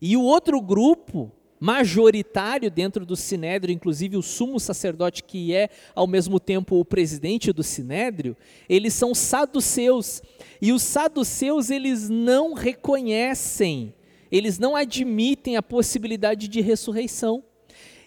E 0.01 0.17
o 0.17 0.23
outro 0.23 0.59
grupo, 0.59 1.31
majoritário 1.59 2.71
dentro 2.71 3.05
do 3.05 3.15
sinédrio, 3.15 3.71
inclusive 3.71 4.17
o 4.17 4.23
sumo 4.23 4.59
sacerdote, 4.59 5.23
que 5.23 5.53
é 5.53 5.69
ao 5.93 6.07
mesmo 6.07 6.39
tempo 6.39 6.79
o 6.79 6.85
presidente 6.85 7.53
do 7.53 7.61
sinédrio, 7.61 8.35
eles 8.67 8.95
são 8.95 9.13
saduceus. 9.13 10.23
E 10.59 10.73
os 10.73 10.81
saduceus, 10.81 11.69
eles 11.69 12.09
não 12.09 12.53
reconhecem, 12.53 13.93
eles 14.31 14.57
não 14.57 14.75
admitem 14.75 15.55
a 15.55 15.61
possibilidade 15.61 16.47
de 16.47 16.61
ressurreição. 16.61 17.43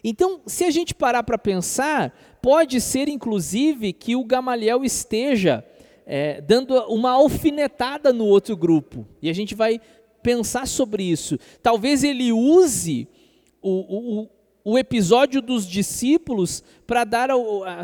Então, 0.02 0.40
se 0.44 0.64
a 0.64 0.70
gente 0.70 0.92
parar 0.92 1.22
para 1.22 1.38
pensar, 1.38 2.12
pode 2.42 2.80
ser 2.80 3.08
inclusive 3.08 3.92
que 3.92 4.16
o 4.16 4.24
Gamaliel 4.24 4.84
esteja 4.84 5.64
é, 6.06 6.40
dando 6.40 6.74
uma 6.88 7.12
alfinetada 7.12 8.12
no 8.12 8.24
outro 8.26 8.56
grupo. 8.56 9.06
E 9.22 9.30
a 9.30 9.32
gente 9.32 9.54
vai 9.54 9.80
pensar 10.22 10.66
sobre 10.66 11.02
isso. 11.02 11.38
Talvez 11.62 12.02
ele 12.02 12.32
use 12.32 13.08
o, 13.60 14.22
o, 14.22 14.28
o 14.64 14.78
episódio 14.78 15.42
dos 15.42 15.66
discípulos 15.66 16.62
para 16.86 17.04
dar, 17.04 17.28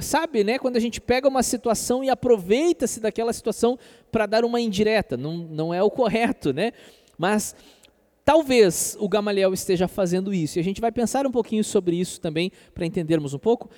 sabe, 0.01 0.43
né, 0.43 0.59
quando 0.59 0.77
a 0.77 0.81
gente 0.81 1.01
pega 1.01 1.29
uma 1.29 1.43
situação 1.43 2.03
e 2.03 2.09
aproveita-se 2.09 3.01
daquela 3.01 3.33
situação 3.33 3.79
para 4.11 4.27
dar 4.27 4.45
uma 4.45 4.61
indireta. 4.61 5.17
Não, 5.17 5.37
não 5.37 5.75
é 5.75 5.83
o 5.83 5.91
correto, 5.91 6.53
né? 6.53 6.73
Mas 7.19 7.55
talvez 8.25 8.97
o 8.99 9.09
Gamaliel 9.09 9.53
esteja 9.53 9.87
fazendo 9.87 10.33
isso. 10.33 10.59
E 10.59 10.61
a 10.61 10.65
gente 10.65 10.81
vai 10.81 10.91
pensar 10.91 11.27
um 11.27 11.31
pouquinho 11.31 11.63
sobre 11.63 11.97
isso 11.97 12.21
também 12.21 12.51
para 12.73 12.87
entendermos 12.87 13.35
um 13.35 13.39
pouco. 13.39 13.69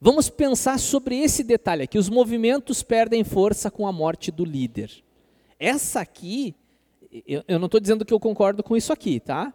Vamos 0.00 0.28
pensar 0.28 0.78
sobre 0.78 1.18
esse 1.18 1.42
detalhe 1.42 1.84
aqui: 1.84 1.98
os 1.98 2.08
movimentos 2.08 2.82
perdem 2.82 3.24
força 3.24 3.70
com 3.70 3.86
a 3.86 3.92
morte 3.92 4.30
do 4.30 4.44
líder. 4.44 4.90
Essa 5.58 6.00
aqui, 6.00 6.54
eu, 7.26 7.42
eu 7.48 7.58
não 7.58 7.66
estou 7.66 7.80
dizendo 7.80 8.04
que 8.04 8.12
eu 8.12 8.20
concordo 8.20 8.62
com 8.62 8.76
isso 8.76 8.92
aqui, 8.92 9.18
tá? 9.18 9.54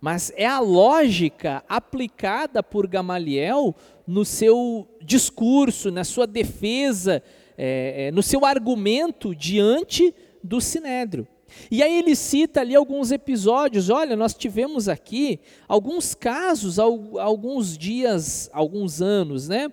Mas 0.00 0.30
é 0.36 0.46
a 0.46 0.60
lógica 0.60 1.64
aplicada 1.68 2.62
por 2.62 2.86
Gamaliel 2.86 3.74
no 4.06 4.24
seu 4.24 4.86
discurso, 5.02 5.90
na 5.90 6.04
sua 6.04 6.26
defesa, 6.26 7.22
é, 7.56 8.06
é, 8.06 8.10
no 8.12 8.22
seu 8.22 8.44
argumento 8.44 9.34
diante 9.34 10.14
do 10.44 10.60
sinédrio. 10.60 11.26
E 11.70 11.82
aí 11.82 11.98
ele 11.98 12.14
cita 12.14 12.60
ali 12.60 12.74
alguns 12.74 13.10
episódios. 13.10 13.90
Olha, 13.90 14.16
nós 14.16 14.34
tivemos 14.34 14.88
aqui 14.88 15.40
alguns 15.66 16.14
casos, 16.14 16.78
alguns 16.78 17.76
dias, 17.76 18.48
alguns 18.52 19.00
anos, 19.02 19.48
né? 19.48 19.72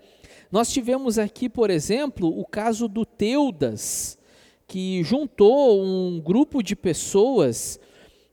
Nós 0.51 0.71
tivemos 0.71 1.17
aqui, 1.17 1.49
por 1.49 1.69
exemplo, 1.69 2.27
o 2.27 2.45
caso 2.45 2.87
do 2.87 3.05
Teudas, 3.05 4.17
que 4.67 5.03
juntou 5.03 5.83
um 5.83 6.21
grupo 6.21 6.61
de 6.61 6.75
pessoas 6.75 7.79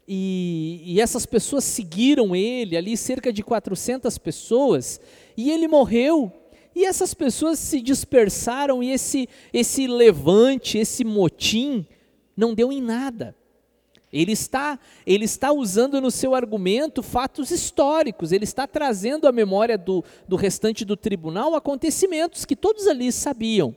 e, 0.07 0.83
e, 0.85 1.01
essas 1.01 1.25
pessoas 1.25 1.65
seguiram 1.65 2.35
ele, 2.35 2.77
ali 2.77 2.97
cerca 2.97 3.33
de 3.33 3.43
400 3.43 4.19
pessoas, 4.19 5.01
e 5.37 5.51
ele 5.51 5.69
morreu. 5.69 6.33
E 6.75 6.85
essas 6.85 7.15
pessoas 7.15 7.59
se 7.59 7.81
dispersaram, 7.81 8.83
e 8.83 8.91
esse, 8.91 9.29
esse 9.53 9.87
levante, 9.87 10.79
esse 10.79 11.05
motim, 11.05 11.87
não 12.37 12.55
deu 12.55 12.73
em 12.73 12.81
nada. 12.81 13.35
Ele 14.13 14.33
está, 14.33 14.79
ele 15.07 15.25
está 15.25 15.53
usando 15.53 15.99
no 15.99 16.11
seu 16.11 16.35
argumento 16.35 17.03
fatos 17.03 17.51
históricos, 17.51 18.31
ele 18.31 18.45
está 18.45 18.67
trazendo 18.67 19.27
à 19.27 19.33
memória 19.33 19.79
do, 19.79 20.05
do 20.29 20.37
restante 20.37 20.85
do 20.85 20.97
tribunal 20.97 21.55
acontecimentos 21.55 22.45
que 22.45 22.55
todos 22.55 22.87
ali 22.87 23.11
sabiam. 23.11 23.75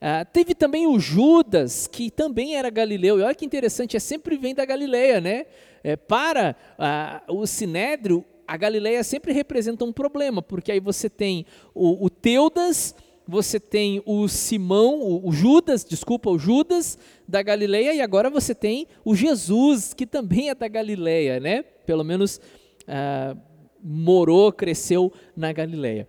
Ah, 0.00 0.24
teve 0.24 0.54
também 0.54 0.86
o 0.86 0.98
Judas, 1.00 1.88
que 1.88 2.08
também 2.08 2.54
era 2.54 2.70
galileu, 2.70 3.18
e 3.18 3.22
olha 3.22 3.34
que 3.34 3.44
interessante, 3.44 3.96
é 3.96 4.00
sempre 4.00 4.36
vem 4.36 4.54
da 4.54 4.64
Galileia, 4.64 5.20
né? 5.20 5.46
É, 5.82 5.96
para 5.96 6.54
ah, 6.78 7.22
o 7.28 7.44
Sinédrio, 7.44 8.24
a 8.46 8.56
Galileia 8.56 9.02
sempre 9.02 9.32
representa 9.32 9.84
um 9.84 9.92
problema, 9.92 10.40
porque 10.40 10.70
aí 10.70 10.78
você 10.78 11.10
tem 11.10 11.44
o, 11.74 12.04
o 12.04 12.08
Teudas, 12.08 12.94
você 13.30 13.60
tem 13.60 14.02
o 14.06 14.26
Simão, 14.26 15.02
o, 15.02 15.28
o, 15.28 15.32
Judas, 15.32 15.84
desculpa, 15.84 16.30
o 16.30 16.38
Judas 16.38 16.96
da 17.28 17.42
Galileia, 17.42 17.92
e 17.92 18.00
agora 18.00 18.30
você 18.30 18.54
tem 18.54 18.88
o 19.04 19.14
Jesus, 19.14 19.92
que 19.92 20.06
também 20.06 20.48
é 20.48 20.54
da 20.54 20.66
Galileia, 20.66 21.38
né? 21.38 21.62
Pelo 21.62 22.02
menos 22.02 22.40
ah, 22.86 23.36
morou, 23.84 24.50
cresceu 24.50 25.12
na 25.36 25.52
Galileia. 25.52 26.08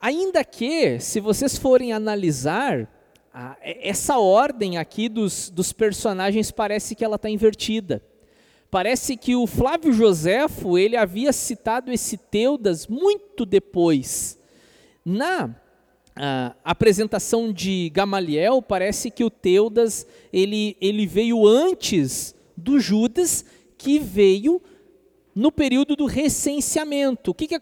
Ainda 0.00 0.44
que, 0.44 1.00
se 1.00 1.18
vocês 1.18 1.58
forem 1.58 1.92
analisar, 1.92 2.88
essa 3.60 4.16
ordem 4.18 4.78
aqui 4.78 5.08
dos, 5.08 5.50
dos 5.50 5.72
personagens 5.72 6.52
parece 6.52 6.94
que 6.94 7.04
ela 7.04 7.16
está 7.16 7.28
invertida. 7.28 8.00
Parece 8.70 9.16
que 9.16 9.34
o 9.34 9.44
Flávio 9.44 9.92
Joséfo 9.92 10.78
ele 10.78 10.96
havia 10.96 11.32
citado 11.32 11.90
esse 11.90 12.16
Teudas 12.16 12.86
muito 12.86 13.44
depois. 13.44 14.38
Na 15.04 15.63
apresentação 16.62 17.52
de 17.52 17.90
Gamaliel, 17.90 18.62
parece 18.62 19.10
que 19.10 19.24
o 19.24 19.30
Teudas 19.30 20.06
ele, 20.32 20.76
ele 20.80 21.06
veio 21.06 21.46
antes 21.46 22.34
do 22.56 22.78
Judas, 22.78 23.44
que 23.76 23.98
veio 23.98 24.62
no 25.34 25.50
período 25.50 25.96
do 25.96 26.06
recenseamento. 26.06 27.32
O 27.32 27.34
que, 27.34 27.48
que 27.48 27.60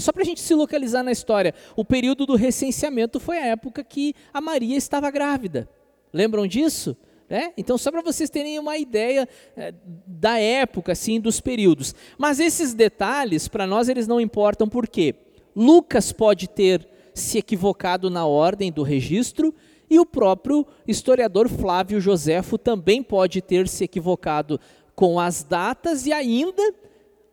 só 0.00 0.12
para 0.12 0.22
a 0.22 0.24
gente 0.24 0.40
se 0.40 0.54
localizar 0.54 1.02
na 1.02 1.12
história, 1.12 1.54
o 1.76 1.84
período 1.84 2.26
do 2.26 2.34
recenseamento 2.34 3.20
foi 3.20 3.38
a 3.38 3.46
época 3.46 3.84
que 3.84 4.14
a 4.32 4.40
Maria 4.40 4.76
estava 4.76 5.10
grávida. 5.10 5.68
Lembram 6.12 6.46
disso? 6.46 6.96
É? 7.28 7.52
Então, 7.56 7.78
só 7.78 7.90
para 7.90 8.02
vocês 8.02 8.28
terem 8.28 8.58
uma 8.58 8.76
ideia 8.76 9.28
é, 9.56 9.72
da 10.06 10.38
época, 10.38 10.92
assim, 10.92 11.18
dos 11.18 11.40
períodos. 11.40 11.94
Mas 12.18 12.38
esses 12.38 12.74
detalhes, 12.74 13.48
para 13.48 13.66
nós, 13.66 13.88
eles 13.88 14.06
não 14.06 14.20
importam 14.20 14.68
por 14.68 14.86
quê? 14.86 15.14
Lucas 15.56 16.12
pode 16.12 16.48
ter 16.48 16.86
se 17.14 17.38
equivocado 17.38 18.10
na 18.10 18.26
ordem 18.26 18.72
do 18.72 18.82
registro 18.82 19.54
e 19.88 19.98
o 19.98 20.06
próprio 20.06 20.66
historiador 20.86 21.48
Flávio 21.48 22.00
Joséfo 22.00 22.58
também 22.58 23.02
pode 23.02 23.40
ter 23.40 23.68
se 23.68 23.84
equivocado 23.84 24.58
com 24.94 25.20
as 25.20 25.42
datas 25.42 26.06
e 26.06 26.12
ainda 26.12 26.62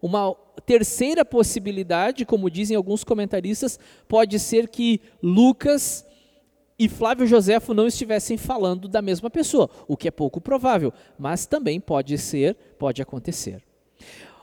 uma 0.01 0.35
terceira 0.65 1.23
possibilidade, 1.23 2.25
como 2.25 2.49
dizem 2.49 2.75
alguns 2.75 3.03
comentaristas, 3.03 3.79
pode 4.07 4.39
ser 4.39 4.67
que 4.67 4.99
Lucas 5.21 6.05
e 6.77 6.89
Flávio 6.89 7.27
Joséfo 7.27 7.73
não 7.73 7.87
estivessem 7.87 8.37
falando 8.37 8.87
da 8.87 9.01
mesma 9.01 9.29
pessoa, 9.29 9.69
o 9.87 9.95
que 9.95 10.07
é 10.07 10.11
pouco 10.11 10.41
provável, 10.41 10.91
mas 11.17 11.45
também 11.45 11.79
pode 11.79 12.17
ser, 12.17 12.55
pode 12.79 13.01
acontecer. 13.01 13.63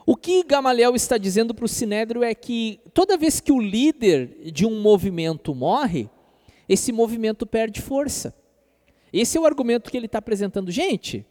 O 0.09 0.15
que 0.15 0.41
Gamaliel 0.41 0.95
está 0.95 1.19
dizendo 1.19 1.53
para 1.53 1.65
o 1.65 1.67
Sinédrio 1.67 2.23
é 2.23 2.33
que 2.33 2.79
toda 2.95 3.15
vez 3.15 3.39
que 3.39 3.51
o 3.51 3.59
líder 3.59 4.51
de 4.51 4.65
um 4.65 4.81
movimento 4.81 5.53
morre, 5.53 6.09
esse 6.67 6.91
movimento 6.91 7.45
perde 7.45 7.79
força. 7.79 8.33
Esse 9.13 9.37
é 9.37 9.39
o 9.39 9.45
argumento 9.45 9.91
que 9.91 9.95
ele 9.95 10.07
está 10.07 10.17
apresentando. 10.17 10.71
Gente, 10.71 11.23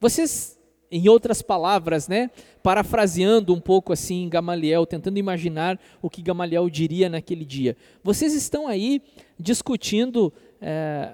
vocês 0.00 0.58
em 0.90 1.06
outras 1.06 1.42
palavras, 1.42 2.08
né, 2.08 2.30
parafraseando 2.62 3.52
um 3.52 3.60
pouco 3.60 3.92
assim 3.92 4.26
Gamaliel, 4.26 4.86
tentando 4.86 5.18
imaginar 5.18 5.78
o 6.00 6.08
que 6.08 6.22
Gamaliel 6.22 6.70
diria 6.70 7.10
naquele 7.10 7.44
dia. 7.44 7.76
Vocês 8.02 8.32
estão 8.32 8.66
aí 8.66 9.02
discutindo 9.38 10.32
é, 10.62 11.12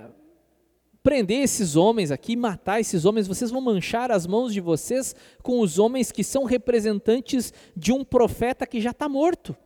prender 1.02 1.42
esses 1.42 1.76
homens 1.76 2.10
aqui, 2.10 2.36
matar 2.36 2.80
esses 2.80 3.04
homens, 3.04 3.26
vocês 3.26 3.50
vão 3.50 3.60
manchar 3.60 4.10
as 4.10 4.26
mãos 4.26 4.52
de 4.52 4.60
vocês 4.60 5.14
com 5.42 5.60
os 5.60 5.78
homens 5.78 6.12
que 6.12 6.22
são 6.22 6.44
representantes 6.44 7.52
de 7.76 7.92
um 7.92 8.04
profeta 8.04 8.66
que 8.66 8.80
já 8.80 8.90
está 8.90 9.08
morto. 9.08 9.56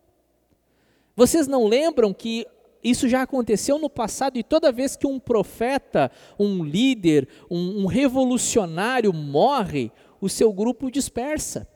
Vocês 1.17 1.47
não 1.47 1.67
lembram 1.67 2.13
que 2.13 2.47
isso 2.83 3.09
já 3.09 3.23
aconteceu 3.23 3.79
no 3.79 3.89
passado 3.89 4.37
e 4.37 4.43
toda 4.43 4.71
vez 4.71 4.95
que 4.95 5.07
um 5.07 5.19
profeta, 5.19 6.11
um 6.39 6.63
líder, 6.63 7.29
um, 7.51 7.83
um 7.83 7.87
revolucionário 7.87 9.13
morre, 9.13 9.91
o 10.21 10.29
seu 10.29 10.53
grupo 10.53 10.91
dispersa. 10.91 11.67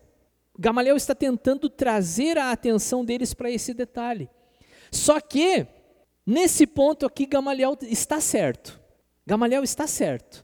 Gamaliel 0.59 0.97
está 0.97 1.14
tentando 1.14 1.71
trazer 1.71 2.37
a 2.37 2.51
atenção 2.51 3.05
deles 3.05 3.33
para 3.33 3.51
esse 3.51 3.73
detalhe. 3.73 4.29
Só 4.90 5.21
que, 5.21 5.66
nesse 6.27 6.66
ponto 6.66 7.07
aqui, 7.07 7.27
Gamaliel 7.27 7.77
está 7.83 8.21
certo. 8.21 8.78
Gamaliel 9.29 9.62
está 9.62 9.87
certo. 9.87 10.43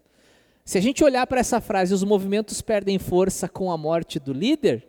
Se 0.63 0.77
a 0.77 0.81
gente 0.81 1.03
olhar 1.03 1.27
para 1.27 1.41
essa 1.41 1.59
frase, 1.59 1.95
os 1.95 2.05
movimentos 2.05 2.61
perdem 2.61 2.99
força 2.99 3.49
com 3.49 3.73
a 3.73 3.79
morte 3.79 4.21
do 4.21 4.31
líder, 4.31 4.87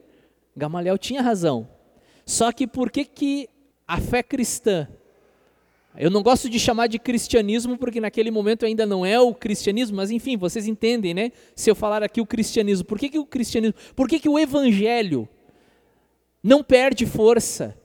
Gamaliel 0.54 0.98
tinha 0.98 1.22
razão. 1.22 1.66
Só 2.26 2.52
que 2.52 2.68
por 2.68 2.92
que, 2.92 3.06
que 3.06 3.48
a 3.88 3.98
fé 4.02 4.22
cristã 4.22 4.86
eu 5.98 6.12
não 6.12 6.22
gosto 6.22 6.50
de 6.50 6.60
chamar 6.60 6.88
de 6.88 7.00
cristianismo 7.00 7.78
porque 7.78 8.02
naquele 8.02 8.30
momento 8.30 8.66
ainda 8.66 8.86
não 8.86 9.06
é 9.06 9.18
o 9.18 9.34
cristianismo, 9.34 9.96
mas 9.96 10.12
enfim, 10.12 10.36
vocês 10.36 10.68
entendem, 10.68 11.14
né? 11.14 11.32
Se 11.56 11.72
eu 11.72 11.76
falar 11.76 12.04
aqui 12.04 12.20
o 12.20 12.26
cristianismo, 12.26 12.84
por 12.84 13.00
que, 13.00 13.08
que 13.08 13.18
o 13.18 13.26
cristianismo, 13.26 13.80
por 13.96 14.10
que, 14.10 14.20
que 14.20 14.28
o 14.28 14.38
evangelho 14.38 15.26
não 16.44 16.62
perde 16.62 17.06
força? 17.06 17.78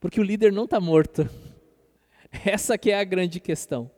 Porque 0.00 0.18
o 0.18 0.24
líder 0.24 0.52
não 0.52 0.64
está 0.64 0.80
morto. 0.80 1.28
Essa 2.46 2.78
que 2.78 2.90
é 2.90 2.98
a 2.98 3.04
grande 3.04 3.38
questão. 3.40 3.90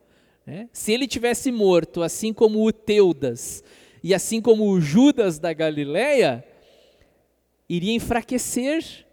Né? 0.47 0.69
Se 0.73 0.93
ele 0.93 1.07
tivesse 1.07 1.53
morto, 1.53 2.03
assim 2.03 2.33
como 2.33 2.67
o 2.67 2.73
Teudas 2.73 3.63
e 4.03 4.13
assim 4.15 4.41
como 4.41 4.69
o 4.71 4.81
Judas 4.81 5.39
da 5.39 5.53
Galileia, 5.53 6.45
iria 7.69 7.95
enfraquecer 7.95 9.07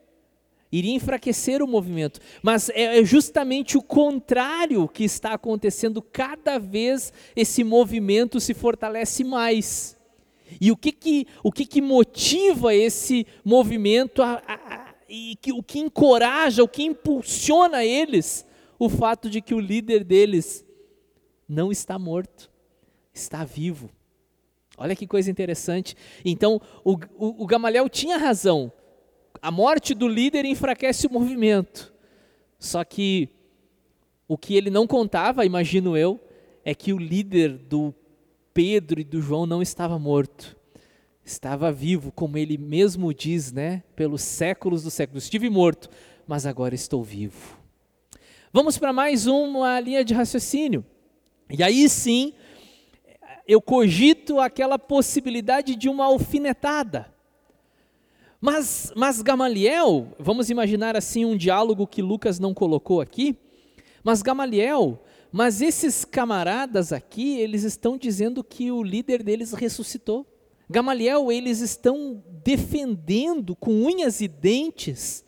iria 0.71 0.93
enfraquecer 0.93 1.61
o 1.63 1.67
movimento. 1.67 2.19
Mas 2.43 2.69
é, 2.69 2.99
é 2.99 3.03
justamente 3.03 3.77
o 3.77 3.81
contrário 3.81 4.87
que 4.87 5.03
está 5.03 5.33
acontecendo, 5.33 6.01
cada 6.01 6.59
vez 6.59 7.11
esse 7.35 7.63
movimento 7.63 8.39
se 8.39 8.53
fortalece 8.53 9.23
mais. 9.23 9.97
E 10.59 10.71
o 10.71 10.77
que, 10.77 10.91
que, 10.91 11.27
o 11.43 11.51
que, 11.51 11.65
que 11.65 11.81
motiva 11.81 12.73
esse 12.73 13.25
movimento 13.43 14.21
a, 14.21 14.41
a, 14.47 14.53
a, 14.53 14.95
e 15.07 15.35
que, 15.41 15.51
o 15.51 15.63
que 15.63 15.79
encoraja, 15.79 16.63
o 16.63 16.67
que 16.67 16.83
impulsiona 16.83 17.83
eles? 17.83 18.45
O 18.77 18.89
fato 18.89 19.29
de 19.29 19.41
que 19.41 19.53
o 19.53 19.59
líder 19.59 20.03
deles 20.03 20.65
não 21.49 21.71
está 21.71 21.97
morto, 21.97 22.51
está 23.12 23.43
vivo. 23.43 23.89
Olha 24.77 24.95
que 24.95 25.07
coisa 25.07 25.31
interessante. 25.31 25.95
Então, 26.23 26.62
o, 26.85 26.93
o, 27.17 27.43
o 27.43 27.47
Gamaliel 27.47 27.89
tinha 27.89 28.17
razão 28.17 28.71
a 29.41 29.51
morte 29.51 29.93
do 29.93 30.07
líder 30.07 30.45
enfraquece 30.45 31.07
o 31.07 31.12
movimento. 31.12 31.93
Só 32.57 32.83
que 32.83 33.29
o 34.27 34.38
que 34.38 34.55
ele 34.55 34.69
não 34.69 34.85
contava, 34.85 35.45
imagino 35.45 35.97
eu, 35.97 36.19
é 36.63 36.75
que 36.75 36.93
o 36.93 36.97
líder 36.97 37.57
do 37.57 37.93
Pedro 38.53 38.99
e 38.99 39.03
do 39.03 39.21
João 39.21 39.45
não 39.45 39.62
estava 39.62 39.97
morto. 39.97 40.57
Estava 41.23 41.71
vivo, 41.71 42.12
como 42.12 42.38
ele 42.38 42.57
mesmo 42.57 43.13
diz, 43.13 43.51
né? 43.51 43.83
Pelos 43.95 44.21
séculos 44.21 44.83
dos 44.83 44.93
séculos. 44.93 45.23
Estive 45.23 45.49
morto, 45.49 45.89
mas 46.27 46.45
agora 46.45 46.75
estou 46.75 47.03
vivo. 47.03 47.57
Vamos 48.51 48.77
para 48.77 48.91
mais 48.91 49.27
uma 49.27 49.79
linha 49.79 50.03
de 50.03 50.13
raciocínio. 50.13 50.83
E 51.49 51.63
aí 51.63 51.89
sim, 51.89 52.33
eu 53.47 53.59
cogito 53.59 54.39
aquela 54.39 54.77
possibilidade 54.77 55.75
de 55.75 55.89
uma 55.89 56.05
alfinetada. 56.05 57.12
Mas, 58.39 58.93
mas 58.95 59.21
Gamaliel, 59.21 60.15
vamos 60.19 60.49
imaginar 60.49 60.95
assim 60.95 61.25
um 61.25 61.35
diálogo 61.35 61.88
que 61.88 62.01
Lucas 62.01 62.39
não 62.39 62.53
colocou 62.53 63.01
aqui, 63.01 63.35
mas 64.03 64.21
Gamaliel, 64.21 65.03
mas 65.31 65.62
esses 65.62 66.05
camaradas 66.05 66.93
aqui, 66.93 67.38
eles 67.38 67.63
estão 67.63 67.97
dizendo 67.97 68.43
que 68.43 68.71
o 68.71 68.81
líder 68.81 69.23
deles 69.23 69.51
ressuscitou. 69.51 70.25
Gamaliel, 70.69 71.31
eles 71.31 71.59
estão 71.59 72.23
defendendo 72.43 73.55
com 73.55 73.71
unhas 73.71 74.21
e 74.21 74.27
dentes 74.27 75.25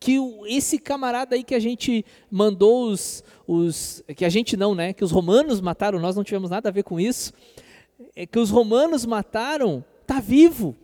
que 0.00 0.16
esse 0.46 0.78
camarada 0.78 1.36
aí 1.36 1.44
que 1.44 1.54
a 1.54 1.58
gente 1.58 2.06
mandou 2.30 2.90
os, 2.90 3.22
os 3.46 4.02
que 4.16 4.24
a 4.24 4.30
gente 4.30 4.56
não, 4.56 4.74
né, 4.74 4.94
que 4.94 5.04
os 5.04 5.10
romanos 5.10 5.60
mataram, 5.60 6.00
nós 6.00 6.16
não 6.16 6.24
tivemos 6.24 6.48
nada 6.48 6.70
a 6.70 6.72
ver 6.72 6.82
com 6.82 6.98
isso, 6.98 7.34
é 8.16 8.24
que 8.24 8.38
os 8.38 8.48
romanos 8.48 9.04
mataram, 9.04 9.84
está 10.00 10.18
vivo, 10.18 10.74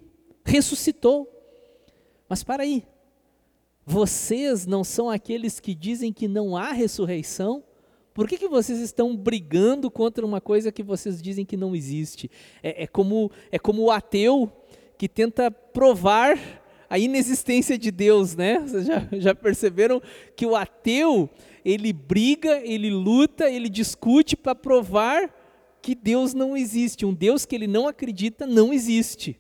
ressuscitou. 0.45 1.27
Mas 2.29 2.45
para 2.45 2.63
aí, 2.63 2.85
vocês 3.87 4.67
não 4.67 4.85
são 4.85 5.09
aqueles 5.09 5.59
que 5.61 5.75
dizem 5.75 6.13
que 6.13 6.29
não 6.29 6.55
há 6.55 6.73
ressurreição? 6.73 7.65
Por 8.13 8.29
que, 8.29 8.37
que 8.37 8.49
vocês 8.49 8.81
estão 8.81 9.17
brigando 9.17 9.91
contra 9.91 10.27
uma 10.27 10.41
coisa 10.41 10.71
que 10.71 10.83
vocês 10.83 11.23
dizem 11.23 11.45
que 11.45 11.57
não 11.57 11.75
existe? 11.75 12.31
É, 12.63 12.85
é 12.85 12.87
como, 12.87 13.31
é 13.51 13.59
como 13.59 13.83
o 13.83 13.91
ateu 13.91 14.53
que 14.99 15.09
tenta 15.09 15.51
provar 15.51 16.39
a 16.97 16.99
inexistência 16.99 17.77
de 17.77 17.91
Deus, 17.91 18.35
né? 18.35 18.59
Vocês 18.59 18.87
já, 18.87 19.07
já 19.13 19.35
perceberam 19.35 20.01
que 20.35 20.47
o 20.47 20.57
ateu, 20.57 21.29
ele 21.63 21.93
briga, 21.93 22.59
ele 22.65 22.89
luta, 22.89 23.51
ele 23.51 23.69
discute 23.69 24.35
para 24.35 24.55
provar 24.55 25.31
que 25.83 25.95
Deus 25.95 26.33
não 26.33 26.57
existe. 26.57 27.05
Um 27.05 27.13
Deus 27.13 27.45
que 27.45 27.55
ele 27.55 27.67
não 27.67 27.87
acredita 27.87 28.47
não 28.47 28.73
existe. 28.73 29.39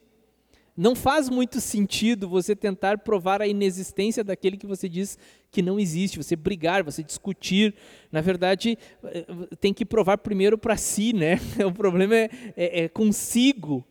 Não 0.77 0.95
faz 0.95 1.31
muito 1.31 1.59
sentido 1.59 2.29
você 2.29 2.55
tentar 2.55 2.99
provar 2.99 3.40
a 3.40 3.47
inexistência 3.47 4.23
daquele 4.23 4.59
que 4.59 4.66
você 4.66 4.87
diz 4.87 5.19
que 5.51 5.62
não 5.62 5.81
existe, 5.81 6.19
você 6.19 6.37
brigar, 6.37 6.85
você 6.85 7.03
discutir. 7.03 7.75
Na 8.12 8.21
verdade, 8.21 8.77
eh, 9.03 9.25
tem 9.59 9.73
que 9.73 9.87
provar 9.87 10.19
primeiro 10.19 10.59
para 10.59 10.77
si, 10.77 11.14
né? 11.14 11.40
O 11.66 11.73
problema 11.73 12.14
é, 12.14 12.31
é, 12.55 12.81
é, 12.83 12.88
consigo 12.90 13.83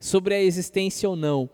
sobre 0.00 0.34
a 0.34 0.42
existência 0.42 1.08
ou 1.08 1.14
não. 1.14 1.48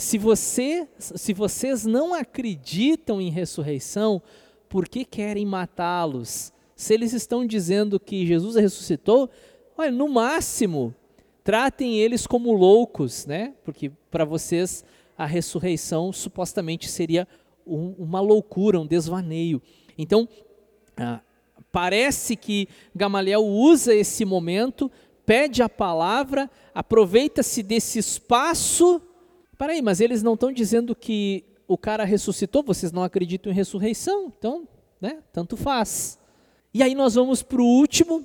Se, 0.00 0.16
você, 0.16 0.88
se 0.98 1.34
vocês 1.34 1.84
não 1.84 2.14
acreditam 2.14 3.20
em 3.20 3.30
ressurreição, 3.30 4.22
por 4.66 4.88
que 4.88 5.04
querem 5.04 5.44
matá-los? 5.44 6.52
Se 6.74 6.94
eles 6.94 7.12
estão 7.12 7.46
dizendo 7.46 8.00
que 8.00 8.26
Jesus 8.26 8.56
ressuscitou, 8.56 9.28
olha, 9.76 9.90
no 9.92 10.08
máximo 10.08 10.94
tratem 11.44 11.98
eles 11.98 12.26
como 12.26 12.52
loucos, 12.52 13.26
né? 13.26 13.52
Porque 13.62 13.90
para 14.10 14.24
vocês 14.24 14.84
a 15.18 15.26
ressurreição 15.26 16.12
supostamente 16.14 16.88
seria 16.88 17.28
um, 17.66 17.94
uma 17.98 18.20
loucura, 18.20 18.80
um 18.80 18.86
desvaneio. 18.86 19.60
Então, 19.98 20.26
ah, 20.96 21.20
parece 21.70 22.36
que 22.36 22.68
Gamaliel 22.94 23.44
usa 23.44 23.94
esse 23.94 24.24
momento, 24.24 24.90
pede 25.26 25.62
a 25.62 25.68
palavra, 25.68 26.50
aproveita-se 26.74 27.62
desse 27.62 27.98
espaço. 27.98 29.02
Peraí, 29.60 29.82
mas 29.82 30.00
eles 30.00 30.22
não 30.22 30.32
estão 30.32 30.50
dizendo 30.50 30.96
que 30.96 31.44
o 31.68 31.76
cara 31.76 32.02
ressuscitou, 32.02 32.62
vocês 32.62 32.92
não 32.92 33.02
acreditam 33.02 33.52
em 33.52 33.54
ressurreição, 33.54 34.32
então, 34.34 34.66
né, 34.98 35.18
tanto 35.34 35.54
faz. 35.54 36.18
E 36.72 36.82
aí 36.82 36.94
nós 36.94 37.14
vamos 37.14 37.42
para 37.42 37.60
o 37.60 37.66
último, 37.66 38.24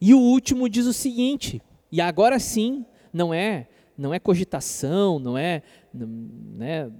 e 0.00 0.12
o 0.12 0.18
último 0.18 0.68
diz 0.68 0.84
o 0.86 0.92
seguinte: 0.92 1.62
e 1.92 2.00
agora 2.00 2.40
sim, 2.40 2.84
não 3.12 3.32
é, 3.32 3.68
não 3.96 4.12
é 4.12 4.18
cogitação, 4.18 5.20
não 5.20 5.38
é, 5.38 5.62
né, 5.94 6.90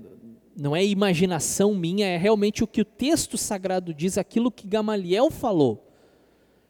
não 0.57 0.77
é 0.77 0.87
imaginação 0.87 1.75
minha, 1.75 2.07
é 2.07 2.17
realmente 2.17 2.63
o 2.63 2.67
que 2.67 2.83
o 2.83 2.85
texto 2.85 3.37
sagrado 3.37 3.93
diz, 3.93 4.17
aquilo 4.17 4.53
que 4.53 4.69
Gamaliel 4.69 5.33
falou. 5.33 5.85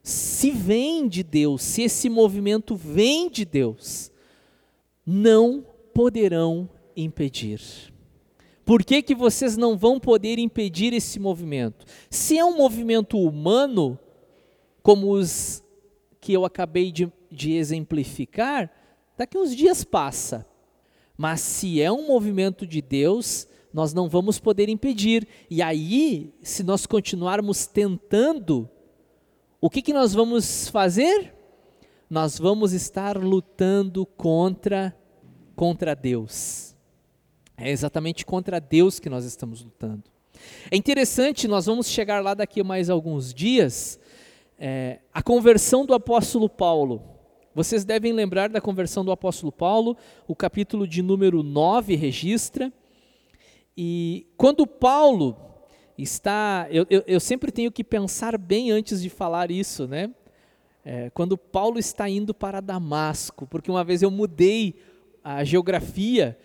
Se 0.02 0.50
vem 0.50 1.06
de 1.06 1.22
Deus, 1.22 1.60
se 1.60 1.82
esse 1.82 2.08
movimento 2.08 2.74
vem 2.74 3.28
de 3.28 3.44
Deus, 3.44 4.10
não 5.04 5.66
poderão 5.92 6.66
impedir. 7.02 7.60
Por 8.64 8.84
que, 8.84 9.00
que 9.00 9.14
vocês 9.14 9.56
não 9.56 9.78
vão 9.78 9.98
poder 9.98 10.38
impedir 10.38 10.92
esse 10.92 11.18
movimento? 11.18 11.86
Se 12.10 12.36
é 12.36 12.44
um 12.44 12.56
movimento 12.56 13.18
humano, 13.18 13.98
como 14.82 15.12
os 15.12 15.62
que 16.20 16.32
eu 16.32 16.44
acabei 16.44 16.92
de, 16.92 17.10
de 17.30 17.54
exemplificar, 17.54 18.70
daqui 19.16 19.38
uns 19.38 19.56
dias 19.56 19.84
passa. 19.84 20.46
Mas 21.16 21.40
se 21.40 21.80
é 21.80 21.90
um 21.90 22.06
movimento 22.06 22.66
de 22.66 22.82
Deus, 22.82 23.48
nós 23.72 23.94
não 23.94 24.08
vamos 24.08 24.38
poder 24.38 24.68
impedir. 24.68 25.26
E 25.50 25.62
aí, 25.62 26.34
se 26.42 26.62
nós 26.62 26.84
continuarmos 26.86 27.66
tentando, 27.66 28.68
o 29.60 29.70
que, 29.70 29.82
que 29.82 29.92
nós 29.92 30.12
vamos 30.12 30.68
fazer? 30.68 31.34
Nós 32.10 32.38
vamos 32.38 32.72
estar 32.72 33.16
lutando 33.16 34.04
contra, 34.04 34.96
contra 35.56 35.94
Deus. 35.94 36.67
É 37.58 37.70
exatamente 37.70 38.24
contra 38.24 38.60
Deus 38.60 39.00
que 39.00 39.10
nós 39.10 39.24
estamos 39.24 39.62
lutando. 39.62 40.04
É 40.70 40.76
interessante, 40.76 41.48
nós 41.48 41.66
vamos 41.66 41.88
chegar 41.88 42.22
lá 42.22 42.32
daqui 42.32 42.60
a 42.60 42.64
mais 42.64 42.88
alguns 42.88 43.34
dias, 43.34 43.98
é, 44.56 45.00
a 45.12 45.20
conversão 45.20 45.84
do 45.84 45.92
apóstolo 45.92 46.48
Paulo. 46.48 47.02
Vocês 47.52 47.84
devem 47.84 48.12
lembrar 48.12 48.48
da 48.48 48.60
conversão 48.60 49.04
do 49.04 49.10
apóstolo 49.10 49.50
Paulo, 49.50 49.96
o 50.28 50.36
capítulo 50.36 50.86
de 50.86 51.02
número 51.02 51.42
9 51.42 51.96
registra. 51.96 52.72
E 53.76 54.28
quando 54.36 54.64
Paulo 54.64 55.36
está. 55.96 56.68
Eu, 56.70 56.86
eu, 56.88 57.02
eu 57.08 57.18
sempre 57.18 57.50
tenho 57.50 57.72
que 57.72 57.82
pensar 57.82 58.38
bem 58.38 58.70
antes 58.70 59.02
de 59.02 59.10
falar 59.10 59.50
isso, 59.50 59.88
né? 59.88 60.14
É, 60.84 61.10
quando 61.10 61.36
Paulo 61.36 61.78
está 61.80 62.08
indo 62.08 62.32
para 62.32 62.60
Damasco, 62.60 63.46
porque 63.48 63.70
uma 63.70 63.82
vez 63.82 64.00
eu 64.00 64.10
mudei 64.10 64.76
a 65.24 65.42
geografia 65.42 66.38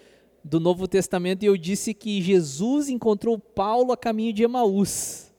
do 0.44 0.60
Novo 0.60 0.88
Testamento 0.88 1.44
e 1.44 1.46
eu 1.46 1.56
disse 1.56 1.94
que 1.94 2.22
Jesus 2.22 2.90
encontrou 2.90 3.40
Paulo 3.40 3.92
a 3.92 3.98
caminho 3.98 4.34
de 4.34 4.44
Emaús. 4.44 5.32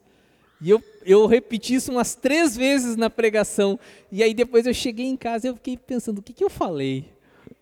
E 0.60 0.70
eu, 0.70 0.82
eu 1.04 1.26
repeti 1.26 1.74
isso 1.74 1.92
umas 1.92 2.14
três 2.14 2.56
vezes 2.56 2.96
na 2.96 3.10
pregação. 3.10 3.78
E 4.10 4.22
aí 4.22 4.32
depois 4.32 4.66
eu 4.66 4.72
cheguei 4.72 5.06
em 5.06 5.16
casa 5.16 5.46
e 5.46 5.50
eu 5.50 5.54
fiquei 5.56 5.76
pensando, 5.76 6.18
o 6.18 6.22
que, 6.22 6.32
que 6.32 6.42
eu 6.42 6.48
falei? 6.48 7.12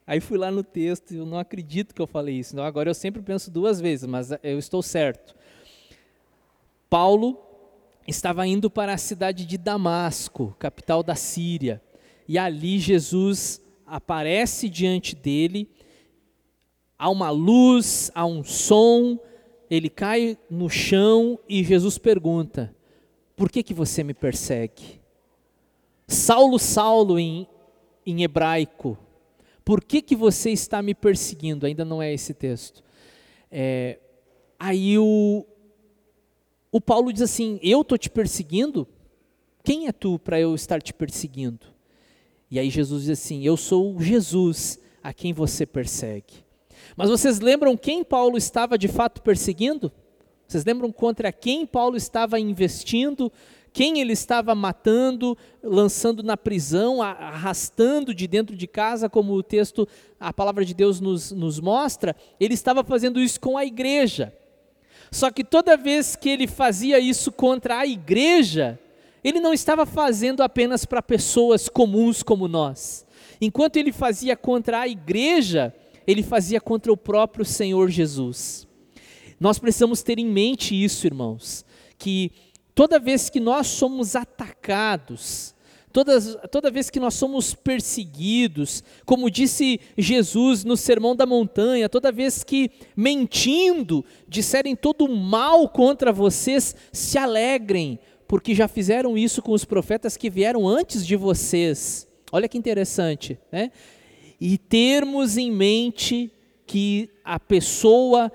Aí 0.06 0.20
fui 0.20 0.36
lá 0.36 0.50
no 0.50 0.62
texto 0.62 1.12
e 1.12 1.16
eu 1.16 1.26
não 1.26 1.38
acredito 1.38 1.94
que 1.94 2.02
eu 2.02 2.06
falei 2.06 2.36
isso. 2.36 2.54
Então, 2.54 2.64
agora 2.64 2.90
eu 2.90 2.94
sempre 2.94 3.22
penso 3.22 3.50
duas 3.50 3.80
vezes, 3.80 4.06
mas 4.06 4.30
eu 4.42 4.58
estou 4.58 4.82
certo. 4.82 5.34
Paulo 6.90 7.40
estava 8.06 8.46
indo 8.46 8.68
para 8.70 8.92
a 8.92 8.98
cidade 8.98 9.46
de 9.46 9.56
Damasco, 9.56 10.54
capital 10.58 11.02
da 11.02 11.14
Síria. 11.14 11.80
E 12.28 12.36
ali 12.36 12.78
Jesus 12.78 13.60
aparece 13.86 14.68
diante 14.68 15.14
dele. 15.14 15.68
Há 17.02 17.10
uma 17.10 17.30
luz, 17.30 18.12
há 18.14 18.24
um 18.24 18.44
som, 18.44 19.18
ele 19.68 19.90
cai 19.90 20.38
no 20.48 20.70
chão 20.70 21.36
e 21.48 21.64
Jesus 21.64 21.98
pergunta: 21.98 22.72
por 23.34 23.50
que, 23.50 23.60
que 23.60 23.74
você 23.74 24.04
me 24.04 24.14
persegue? 24.14 25.00
Saulo, 26.06 26.60
Saulo, 26.60 27.18
em, 27.18 27.48
em 28.06 28.22
hebraico, 28.22 28.96
por 29.64 29.82
que, 29.82 30.00
que 30.00 30.14
você 30.14 30.50
está 30.50 30.80
me 30.80 30.94
perseguindo? 30.94 31.66
Ainda 31.66 31.84
não 31.84 32.00
é 32.00 32.14
esse 32.14 32.32
texto. 32.32 32.84
É, 33.50 33.98
aí 34.56 34.96
o, 34.96 35.44
o 36.70 36.80
Paulo 36.80 37.12
diz 37.12 37.22
assim: 37.22 37.58
Eu 37.64 37.80
estou 37.80 37.98
te 37.98 38.08
perseguindo? 38.08 38.86
Quem 39.64 39.88
é 39.88 39.92
tu 39.92 40.20
para 40.20 40.38
eu 40.38 40.54
estar 40.54 40.80
te 40.80 40.94
perseguindo? 40.94 41.66
E 42.48 42.60
aí 42.60 42.70
Jesus 42.70 43.06
diz 43.06 43.18
assim: 43.18 43.42
Eu 43.44 43.56
sou 43.56 44.00
Jesus 44.00 44.78
a 45.02 45.12
quem 45.12 45.32
você 45.32 45.66
persegue. 45.66 46.44
Mas 46.96 47.08
vocês 47.08 47.40
lembram 47.40 47.76
quem 47.76 48.04
Paulo 48.04 48.36
estava 48.36 48.76
de 48.76 48.88
fato 48.88 49.22
perseguindo? 49.22 49.90
Vocês 50.46 50.64
lembram 50.64 50.92
contra 50.92 51.32
quem 51.32 51.64
Paulo 51.64 51.96
estava 51.96 52.38
investindo, 52.38 53.32
quem 53.72 54.00
ele 54.00 54.12
estava 54.12 54.54
matando, 54.54 55.36
lançando 55.62 56.22
na 56.22 56.36
prisão, 56.36 57.00
arrastando 57.00 58.14
de 58.14 58.26
dentro 58.26 58.54
de 58.54 58.66
casa, 58.66 59.08
como 59.08 59.32
o 59.32 59.42
texto, 59.42 59.88
a 60.20 60.32
palavra 60.32 60.64
de 60.64 60.74
Deus 60.74 61.00
nos, 61.00 61.32
nos 61.32 61.58
mostra? 61.58 62.14
Ele 62.38 62.52
estava 62.52 62.84
fazendo 62.84 63.18
isso 63.18 63.40
com 63.40 63.56
a 63.56 63.64
igreja. 63.64 64.32
Só 65.10 65.30
que 65.30 65.42
toda 65.42 65.76
vez 65.76 66.16
que 66.16 66.28
ele 66.28 66.46
fazia 66.46 66.98
isso 66.98 67.32
contra 67.32 67.78
a 67.78 67.86
igreja, 67.86 68.78
ele 69.24 69.40
não 69.40 69.54
estava 69.54 69.86
fazendo 69.86 70.42
apenas 70.42 70.84
para 70.84 71.00
pessoas 71.00 71.68
comuns 71.68 72.22
como 72.22 72.48
nós. 72.48 73.06
Enquanto 73.40 73.76
ele 73.76 73.92
fazia 73.92 74.36
contra 74.36 74.80
a 74.80 74.88
igreja, 74.88 75.74
ele 76.06 76.22
fazia 76.22 76.60
contra 76.60 76.92
o 76.92 76.96
próprio 76.96 77.44
Senhor 77.44 77.90
Jesus. 77.90 78.66
Nós 79.38 79.58
precisamos 79.58 80.02
ter 80.02 80.18
em 80.18 80.26
mente 80.26 80.72
isso, 80.72 81.06
irmãos, 81.06 81.64
que 81.98 82.30
toda 82.74 82.98
vez 82.98 83.28
que 83.28 83.40
nós 83.40 83.66
somos 83.66 84.14
atacados, 84.14 85.54
todas, 85.92 86.36
toda 86.50 86.70
vez 86.70 86.88
que 86.90 87.00
nós 87.00 87.14
somos 87.14 87.54
perseguidos, 87.54 88.82
como 89.04 89.30
disse 89.30 89.80
Jesus 89.98 90.64
no 90.64 90.76
Sermão 90.76 91.14
da 91.14 91.26
Montanha, 91.26 91.88
toda 91.88 92.12
vez 92.12 92.42
que 92.42 92.70
mentindo 92.96 94.04
disserem 94.26 94.74
todo 94.74 95.08
mal 95.08 95.68
contra 95.68 96.12
vocês, 96.12 96.74
se 96.92 97.18
alegrem, 97.18 97.98
porque 98.26 98.54
já 98.54 98.66
fizeram 98.66 99.18
isso 99.18 99.42
com 99.42 99.52
os 99.52 99.64
profetas 99.64 100.16
que 100.16 100.30
vieram 100.30 100.66
antes 100.66 101.06
de 101.06 101.16
vocês. 101.16 102.08
Olha 102.30 102.48
que 102.48 102.56
interessante, 102.56 103.38
né? 103.50 103.70
E 104.44 104.58
termos 104.58 105.36
em 105.36 105.52
mente 105.52 106.28
que 106.66 107.08
a 107.24 107.38
pessoa 107.38 108.32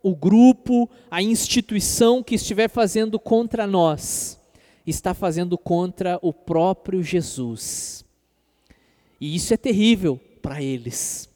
o 0.00 0.14
grupo, 0.14 0.88
a 1.10 1.20
instituição 1.20 2.22
que 2.22 2.36
estiver 2.36 2.70
fazendo 2.70 3.18
contra 3.18 3.66
nós, 3.66 4.40
está 4.86 5.12
fazendo 5.12 5.58
contra 5.58 6.16
o 6.22 6.32
próprio 6.32 7.02
Jesus. 7.02 8.04
E 9.20 9.34
isso 9.34 9.52
é 9.52 9.56
terrível 9.56 10.20
para 10.40 10.62
eles. 10.62 11.28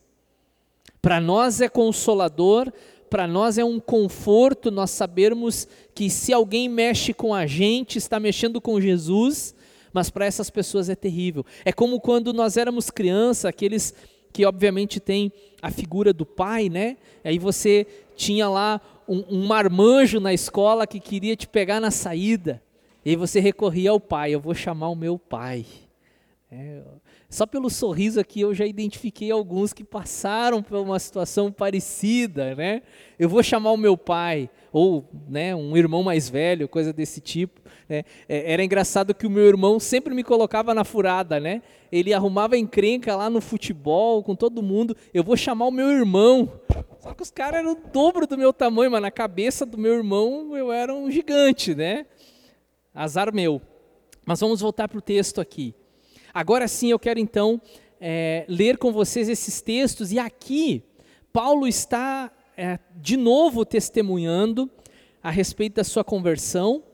Para 1.02 1.20
nós 1.20 1.60
é 1.60 1.68
consolador, 1.68 2.72
para 3.10 3.26
nós 3.26 3.58
é 3.58 3.64
um 3.64 3.80
conforto 3.80 4.70
nós 4.70 4.92
sabermos 4.92 5.66
que 5.92 6.08
se 6.08 6.32
alguém 6.32 6.68
mexe 6.68 7.12
com 7.12 7.34
a 7.34 7.44
gente, 7.44 7.98
está 7.98 8.20
mexendo 8.20 8.60
com 8.60 8.80
Jesus, 8.80 9.52
mas 9.96 10.10
para 10.10 10.26
essas 10.26 10.50
pessoas 10.50 10.90
é 10.90 10.94
terrível. 10.94 11.42
É 11.64 11.72
como 11.72 11.98
quando 11.98 12.30
nós 12.34 12.58
éramos 12.58 12.90
criança, 12.90 13.48
aqueles 13.48 13.94
que 14.30 14.44
obviamente 14.44 15.00
têm 15.00 15.32
a 15.62 15.70
figura 15.70 16.12
do 16.12 16.26
pai, 16.26 16.68
né? 16.68 16.98
Aí 17.24 17.38
você 17.38 17.86
tinha 18.14 18.46
lá 18.46 18.78
um, 19.08 19.24
um 19.38 19.46
marmanjo 19.46 20.20
na 20.20 20.34
escola 20.34 20.86
que 20.86 21.00
queria 21.00 21.34
te 21.34 21.48
pegar 21.48 21.80
na 21.80 21.90
saída. 21.90 22.62
E 23.06 23.10
aí 23.10 23.16
você 23.16 23.40
recorria 23.40 23.88
ao 23.88 23.98
pai, 23.98 24.34
eu 24.34 24.40
vou 24.40 24.54
chamar 24.54 24.90
o 24.90 24.94
meu 24.94 25.18
pai. 25.18 25.64
É, 26.52 26.82
só 27.28 27.44
pelo 27.44 27.68
sorriso 27.68 28.20
aqui 28.20 28.40
eu 28.40 28.54
já 28.54 28.64
identifiquei 28.64 29.30
alguns 29.30 29.72
que 29.72 29.82
passaram 29.82 30.62
por 30.62 30.78
uma 30.78 30.98
situação 30.98 31.50
parecida, 31.50 32.54
né? 32.54 32.82
Eu 33.18 33.28
vou 33.28 33.42
chamar 33.42 33.72
o 33.72 33.76
meu 33.76 33.96
pai, 33.96 34.48
ou 34.72 35.08
né, 35.28 35.54
um 35.54 35.76
irmão 35.76 36.02
mais 36.02 36.28
velho, 36.28 36.68
coisa 36.68 36.92
desse 36.92 37.20
tipo. 37.20 37.60
Né? 37.88 38.04
É, 38.28 38.52
era 38.52 38.62
engraçado 38.62 39.14
que 39.14 39.26
o 39.26 39.30
meu 39.30 39.44
irmão 39.44 39.80
sempre 39.80 40.14
me 40.14 40.22
colocava 40.22 40.72
na 40.72 40.84
furada, 40.84 41.40
né? 41.40 41.62
Ele 41.90 42.14
arrumava 42.14 42.56
encrenca 42.56 43.16
lá 43.16 43.28
no 43.28 43.40
futebol 43.40 44.22
com 44.22 44.36
todo 44.36 44.62
mundo. 44.62 44.96
Eu 45.12 45.24
vou 45.24 45.36
chamar 45.36 45.66
o 45.66 45.72
meu 45.72 45.90
irmão. 45.90 46.52
Só 47.00 47.12
que 47.12 47.22
os 47.22 47.30
caras 47.30 47.60
eram 47.60 47.72
o 47.72 47.90
dobro 47.92 48.26
do 48.26 48.38
meu 48.38 48.52
tamanho, 48.52 48.90
mas 48.90 49.02
na 49.02 49.10
cabeça 49.10 49.66
do 49.66 49.78
meu 49.78 49.94
irmão 49.94 50.56
eu 50.56 50.70
era 50.70 50.94
um 50.94 51.10
gigante, 51.10 51.74
né? 51.74 52.06
Azar 52.94 53.34
meu. 53.34 53.60
Mas 54.24 54.40
vamos 54.40 54.60
voltar 54.60 54.88
para 54.88 54.98
o 54.98 55.02
texto 55.02 55.40
aqui. 55.40 55.74
Agora 56.36 56.68
sim 56.68 56.90
eu 56.90 56.98
quero 56.98 57.18
então 57.18 57.58
é, 57.98 58.44
ler 58.46 58.76
com 58.76 58.92
vocês 58.92 59.26
esses 59.26 59.62
textos, 59.62 60.12
e 60.12 60.18
aqui 60.18 60.84
Paulo 61.32 61.66
está 61.66 62.30
é, 62.54 62.78
de 62.94 63.16
novo 63.16 63.64
testemunhando 63.64 64.70
a 65.22 65.30
respeito 65.30 65.76
da 65.76 65.84
sua 65.84 66.04
conversão. 66.04 66.84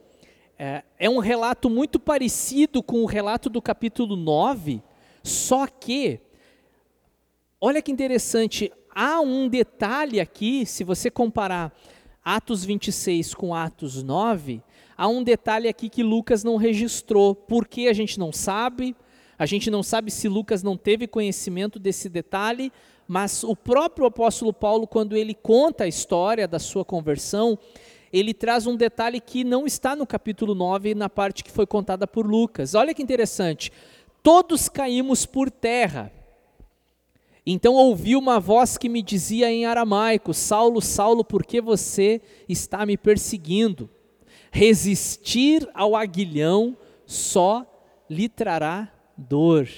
É, 0.57 0.85
é 0.97 1.11
um 1.11 1.19
relato 1.19 1.69
muito 1.69 1.99
parecido 1.99 2.85
com 2.85 3.03
o 3.03 3.05
relato 3.05 3.51
do 3.51 3.61
capítulo 3.61 4.15
9, 4.15 4.81
só 5.25 5.67
que, 5.67 6.21
olha 7.61 7.83
que 7.83 7.91
interessante, 7.91 8.73
há 8.95 9.21
um 9.21 9.49
detalhe 9.49 10.21
aqui, 10.21 10.65
se 10.65 10.85
você 10.85 11.11
comparar 11.11 11.77
Atos 12.25 12.65
26 12.65 13.35
com 13.35 13.53
Atos 13.53 14.05
9, 14.05 14.63
há 14.97 15.09
um 15.09 15.21
detalhe 15.21 15.67
aqui 15.67 15.89
que 15.89 16.05
Lucas 16.05 16.45
não 16.45 16.55
registrou. 16.55 17.35
Por 17.35 17.67
que 17.67 17.89
a 17.89 17.93
gente 17.93 18.21
não 18.21 18.31
sabe? 18.31 18.95
A 19.43 19.47
gente 19.47 19.73
não 19.73 19.83
sabe 19.83 20.09
se 20.09 20.29
Lucas 20.29 20.63
não 20.63 20.77
teve 20.77 21.09
conhecimento 21.09 21.81
desse 21.81 22.09
detalhe, 22.09 22.73
mas 23.09 23.43
o 23.43 23.57
próprio 23.57 24.07
apóstolo 24.07 24.53
Paulo, 24.53 24.87
quando 24.87 25.17
ele 25.17 25.35
conta 25.35 25.83
a 25.83 25.89
história 25.89 26.47
da 26.47 26.61
sua 26.61 26.85
conversão, 26.85 27.59
ele 28.13 28.33
traz 28.33 28.69
um 28.69 28.77
detalhe 28.77 29.21
que 29.21 29.43
não 29.43 29.67
está 29.67 29.97
no 29.97 30.07
capítulo 30.07 30.55
9, 30.55 30.95
na 30.95 31.09
parte 31.09 31.43
que 31.43 31.51
foi 31.51 31.67
contada 31.67 32.07
por 32.07 32.25
Lucas. 32.25 32.77
Olha 32.77 32.95
que 32.95 33.03
interessante. 33.03 33.73
Todos 34.23 34.69
caímos 34.69 35.27
por 35.27 35.51
terra. 35.51 36.13
Então 37.45 37.75
ouvi 37.75 38.15
uma 38.15 38.39
voz 38.39 38.79
que 38.79 38.89
me 38.89 39.03
dizia 39.03 39.51
em 39.51 39.67
aramaico: 39.67 40.33
Saulo, 40.33 40.81
Saulo, 40.81 41.25
por 41.25 41.45
que 41.45 41.61
você 41.61 42.21
está 42.49 42.87
me 42.87 42.97
perseguindo? 42.97 43.91
Resistir 44.53 45.69
ao 45.75 45.97
aguilhão 45.97 46.77
só 47.05 47.67
lhe 48.09 48.29
trará 48.29 49.02
dor. 49.23 49.69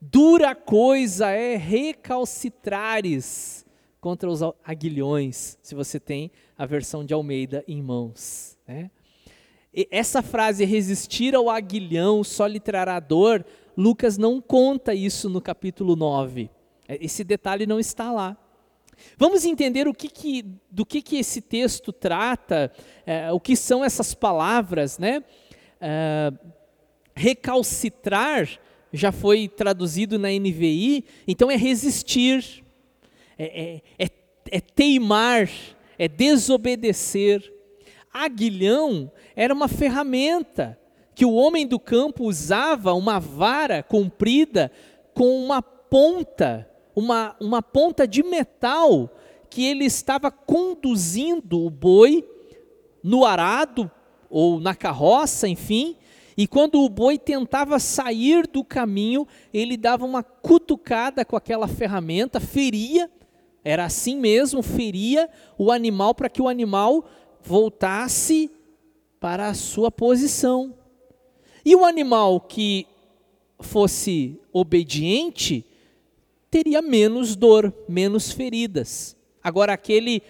Dura 0.00 0.54
coisa 0.54 1.30
é 1.30 1.56
recalcitrares 1.56 3.66
contra 4.00 4.30
os 4.30 4.40
aguilhões, 4.64 5.58
se 5.62 5.74
você 5.74 5.98
tem 5.98 6.30
a 6.56 6.64
versão 6.64 7.04
de 7.04 7.12
Almeida 7.12 7.64
em 7.66 7.82
mãos. 7.82 8.56
Né? 8.66 8.90
essa 9.90 10.22
frase, 10.22 10.64
resistir 10.64 11.34
ao 11.34 11.50
aguilhão 11.50 12.24
só 12.24 12.46
lhe 12.46 12.58
trará 12.58 12.98
dor, 12.98 13.44
Lucas 13.76 14.16
não 14.16 14.40
conta 14.40 14.94
isso 14.94 15.28
no 15.28 15.40
capítulo 15.40 15.94
9. 15.94 16.50
É, 16.88 17.04
esse 17.04 17.22
detalhe 17.22 17.66
não 17.66 17.78
está 17.78 18.10
lá. 18.10 18.36
Vamos 19.18 19.44
entender 19.44 19.86
o 19.86 19.92
que, 19.92 20.08
que 20.08 20.42
do 20.70 20.86
que, 20.86 21.02
que 21.02 21.18
esse 21.18 21.42
texto 21.42 21.92
trata, 21.92 22.72
é, 23.04 23.30
o 23.30 23.38
que 23.38 23.54
são 23.54 23.84
essas 23.84 24.14
palavras, 24.14 24.98
né? 24.98 25.22
É, 25.78 26.32
recalcitrar 27.16 28.46
já 28.92 29.10
foi 29.10 29.48
traduzido 29.48 30.18
na 30.18 30.28
NVI, 30.28 31.04
então 31.26 31.50
é 31.50 31.56
resistir, 31.56 32.64
é, 33.38 33.82
é, 33.98 34.04
é, 34.04 34.10
é 34.50 34.60
teimar, 34.60 35.50
é 35.98 36.06
desobedecer. 36.06 37.52
Aguilhão 38.12 39.10
era 39.34 39.52
uma 39.52 39.68
ferramenta 39.68 40.78
que 41.14 41.24
o 41.24 41.34
homem 41.34 41.66
do 41.66 41.80
campo 41.80 42.24
usava, 42.24 42.92
uma 42.92 43.18
vara 43.18 43.82
comprida 43.82 44.70
com 45.14 45.44
uma 45.44 45.62
ponta, 45.62 46.68
uma, 46.94 47.34
uma 47.40 47.62
ponta 47.62 48.06
de 48.06 48.22
metal, 48.22 49.10
que 49.48 49.64
ele 49.64 49.84
estava 49.84 50.30
conduzindo 50.30 51.64
o 51.64 51.70
boi 51.70 52.26
no 53.02 53.24
arado 53.24 53.90
ou 54.28 54.60
na 54.60 54.74
carroça, 54.74 55.48
enfim, 55.48 55.96
e 56.36 56.46
quando 56.46 56.82
o 56.82 56.88
boi 56.88 57.18
tentava 57.18 57.78
sair 57.78 58.46
do 58.46 58.62
caminho, 58.62 59.26
ele 59.54 59.76
dava 59.76 60.04
uma 60.04 60.22
cutucada 60.22 61.24
com 61.24 61.34
aquela 61.34 61.66
ferramenta, 61.66 62.38
feria, 62.38 63.10
era 63.64 63.84
assim 63.84 64.16
mesmo, 64.16 64.62
feria 64.62 65.28
o 65.56 65.72
animal 65.72 66.14
para 66.14 66.28
que 66.28 66.42
o 66.42 66.48
animal 66.48 67.08
voltasse 67.42 68.50
para 69.18 69.48
a 69.48 69.54
sua 69.54 69.90
posição. 69.90 70.74
E 71.64 71.74
o 71.74 71.84
animal 71.84 72.40
que 72.40 72.86
fosse 73.58 74.38
obediente 74.52 75.64
teria 76.50 76.82
menos 76.82 77.34
dor, 77.34 77.72
menos 77.88 78.30
feridas. 78.30 79.16
Agora, 79.42 79.72
aquele 79.72 80.22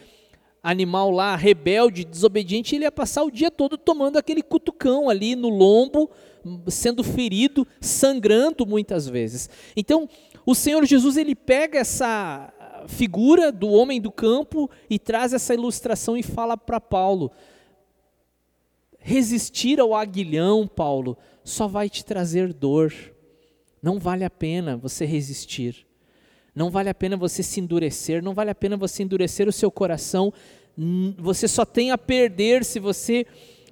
animal 0.67 1.13
lá, 1.13 1.37
rebelde, 1.37 2.05
desobediente, 2.05 2.75
ele 2.75 2.85
ia 2.85 2.91
passar 2.91 3.23
o 3.23 3.31
dia 3.31 3.53
todo 3.53 3.79
tomando 3.79 4.17
aquele 4.17 4.43
cutucão 4.43 5.09
ali 5.09 5.37
no 5.37 5.49
lombo, 5.49 6.11
sendo 6.67 7.05
ferido, 7.05 7.65
sangrando 7.81 8.67
muitas 8.67 9.09
vezes. 9.09 9.49
Então, 9.77 10.09
o 10.45 10.57
Senhor 10.57 10.85
Jesus, 10.85 11.17
ele 11.17 11.37
pega 11.37 11.79
essa 11.79 12.53
figura 12.89 13.53
do 13.53 13.69
homem 13.69 14.01
do 14.01 14.11
campo 14.11 14.69
e 14.91 14.99
traz 14.99 15.33
essa 15.33 15.55
ilustração 15.55 16.17
e 16.17 16.23
fala 16.23 16.57
para 16.57 16.81
Paulo: 16.81 17.31
resistir 18.99 19.79
ao 19.79 19.95
aguilhão, 19.95 20.67
Paulo, 20.67 21.17
só 21.45 21.69
vai 21.69 21.89
te 21.89 22.05
trazer 22.05 22.53
dor. 22.53 22.93
Não 23.81 24.01
vale 24.01 24.25
a 24.25 24.31
pena 24.31 24.77
você 24.77 25.05
resistir. 25.05 25.87
Não 26.57 26.71
vale 26.71 26.89
a 26.89 26.95
pena 26.95 27.19
você 27.19 27.43
se 27.43 27.61
endurecer, 27.61 28.23
não 28.23 28.33
vale 28.33 28.51
a 28.51 28.55
pena 28.55 28.79
você 28.79 29.03
endurecer 29.03 29.47
o 29.47 29.53
seu 29.53 29.71
coração. 29.71 30.33
Você 31.19 31.49
só 31.49 31.65
tem 31.65 31.91
a 31.91 31.99
perder 31.99 32.65
se 32.65 32.79
você 32.79 33.27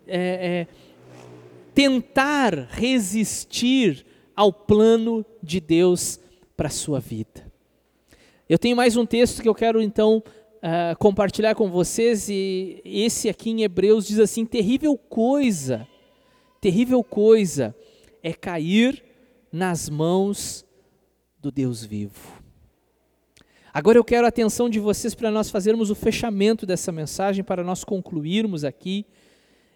é, 0.06 0.66
é, 0.66 0.66
tentar 1.74 2.68
resistir 2.70 4.06
ao 4.34 4.52
plano 4.52 5.24
de 5.42 5.60
Deus 5.60 6.18
para 6.56 6.68
a 6.68 6.70
sua 6.70 7.00
vida. 7.00 7.52
Eu 8.48 8.58
tenho 8.58 8.76
mais 8.76 8.96
um 8.96 9.06
texto 9.06 9.42
que 9.42 9.48
eu 9.48 9.54
quero 9.54 9.82
então 9.82 10.22
uh, 10.58 10.96
compartilhar 10.98 11.54
com 11.54 11.70
vocês, 11.70 12.28
e 12.28 12.80
esse 12.84 13.28
aqui 13.28 13.50
em 13.50 13.62
Hebreus 13.62 14.06
diz 14.06 14.18
assim: 14.18 14.44
terrível 14.44 14.96
coisa, 14.96 15.86
terrível 16.60 17.02
coisa 17.02 17.74
é 18.22 18.32
cair 18.32 19.02
nas 19.52 19.88
mãos 19.88 20.64
do 21.40 21.50
Deus 21.50 21.84
vivo. 21.84 22.33
Agora 23.76 23.98
eu 23.98 24.04
quero 24.04 24.24
a 24.24 24.28
atenção 24.28 24.70
de 24.70 24.78
vocês 24.78 25.16
para 25.16 25.32
nós 25.32 25.50
fazermos 25.50 25.90
o 25.90 25.96
fechamento 25.96 26.64
dessa 26.64 26.92
mensagem, 26.92 27.42
para 27.42 27.64
nós 27.64 27.82
concluirmos 27.82 28.62
aqui. 28.64 29.04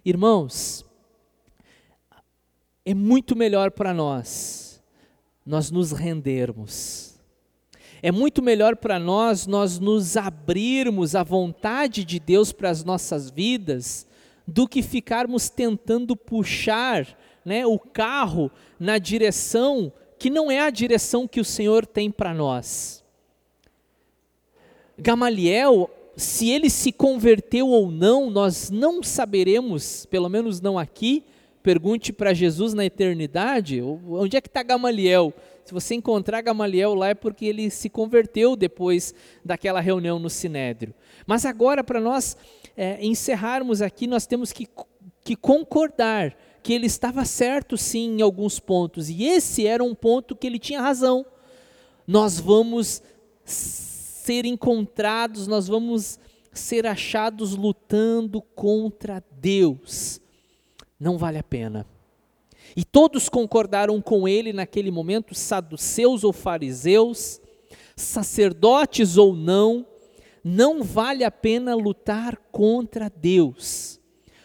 Irmãos, 0.04 0.86
é 2.86 2.94
muito 2.94 3.34
melhor 3.34 3.72
para 3.72 3.92
nós 3.92 4.80
nós 5.44 5.72
nos 5.72 5.90
rendermos. 5.90 7.18
É 8.00 8.12
muito 8.12 8.40
melhor 8.40 8.76
para 8.76 9.00
nós 9.00 9.48
nós 9.48 9.80
nos 9.80 10.16
abrirmos 10.16 11.16
à 11.16 11.24
vontade 11.24 12.04
de 12.04 12.20
Deus 12.20 12.52
para 12.52 12.70
as 12.70 12.84
nossas 12.84 13.28
vidas 13.28 14.06
do 14.46 14.68
que 14.68 14.80
ficarmos 14.80 15.50
tentando 15.50 16.14
puxar 16.14 17.18
né, 17.44 17.66
o 17.66 17.80
carro 17.80 18.48
na 18.78 18.96
direção 18.96 19.92
que 20.16 20.30
não 20.30 20.52
é 20.52 20.60
a 20.60 20.70
direção 20.70 21.26
que 21.26 21.40
o 21.40 21.44
Senhor 21.44 21.84
tem 21.84 22.12
para 22.12 22.32
nós. 22.32 23.07
Gamaliel, 24.98 25.88
se 26.16 26.50
ele 26.50 26.68
se 26.68 26.90
converteu 26.90 27.68
ou 27.68 27.90
não, 27.90 28.28
nós 28.28 28.70
não 28.70 29.02
saberemos, 29.02 30.04
pelo 30.06 30.28
menos 30.28 30.60
não 30.60 30.76
aqui. 30.78 31.24
Pergunte 31.62 32.12
para 32.12 32.34
Jesus 32.34 32.74
na 32.74 32.84
eternidade, 32.84 33.80
onde 33.80 34.36
é 34.36 34.40
que 34.40 34.48
está 34.48 34.62
Gamaliel? 34.62 35.32
Se 35.64 35.72
você 35.72 35.94
encontrar 35.94 36.40
Gamaliel 36.40 36.94
lá 36.94 37.10
é 37.10 37.14
porque 37.14 37.44
ele 37.44 37.68
se 37.68 37.88
converteu 37.90 38.56
depois 38.56 39.14
daquela 39.44 39.80
reunião 39.80 40.18
no 40.18 40.30
Sinédrio. 40.30 40.94
Mas 41.26 41.44
agora, 41.44 41.84
para 41.84 42.00
nós 42.00 42.36
é, 42.76 43.04
encerrarmos 43.04 43.82
aqui, 43.82 44.06
nós 44.06 44.26
temos 44.26 44.50
que, 44.50 44.66
que 45.22 45.36
concordar 45.36 46.34
que 46.62 46.72
ele 46.72 46.86
estava 46.86 47.24
certo 47.24 47.76
sim 47.76 48.16
em 48.16 48.22
alguns 48.22 48.58
pontos, 48.58 49.08
e 49.10 49.24
esse 49.24 49.66
era 49.66 49.84
um 49.84 49.94
ponto 49.94 50.34
que 50.34 50.46
ele 50.46 50.58
tinha 50.58 50.80
razão. 50.80 51.24
Nós 52.06 52.40
vamos 52.40 53.02
ser 54.28 54.44
encontrados, 54.44 55.46
nós 55.46 55.68
vamos 55.68 56.20
ser 56.52 56.86
achados 56.86 57.56
lutando 57.56 58.42
contra 58.42 59.24
Deus. 59.40 60.20
Não 61.00 61.16
vale 61.16 61.38
a 61.38 61.42
pena. 61.42 61.86
E 62.76 62.84
todos 62.84 63.30
concordaram 63.30 64.02
com 64.02 64.28
ele 64.28 64.52
naquele 64.52 64.90
momento, 64.90 65.34
saduceus 65.34 66.24
ou 66.24 66.32
fariseus, 66.34 67.40
sacerdotes 67.96 69.16
ou 69.16 69.34
não, 69.34 69.86
não 70.44 70.82
vale 70.82 71.24
a 71.24 71.30
pena 71.30 71.74
lutar 71.74 72.36
contra 72.52 73.08
Deus. 73.08 73.98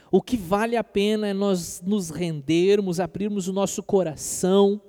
O 0.10 0.22
que 0.22 0.38
vale 0.38 0.78
a 0.78 0.84
pena 0.84 1.28
é 1.28 1.34
nós 1.34 1.82
nos 1.86 2.10
rendermos, 2.10 3.02
abrirmos 3.02 3.50
o 3.50 3.54
nosso 3.54 3.84
coração, 3.84 4.80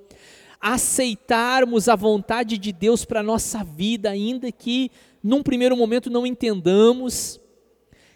aceitarmos 0.67 1.91
a 1.91 1.95
vontade 1.95 2.57
de 2.57 2.73
Deus 2.73 3.05
para 3.05 3.21
a 3.21 3.23
nossa 3.23 3.63
vida, 3.63 4.09
ainda 4.09 4.51
que 4.51 4.91
num 5.23 5.43
primeiro 5.43 5.77
momento 5.77 6.09
não 6.09 6.27
entendamos, 6.27 7.39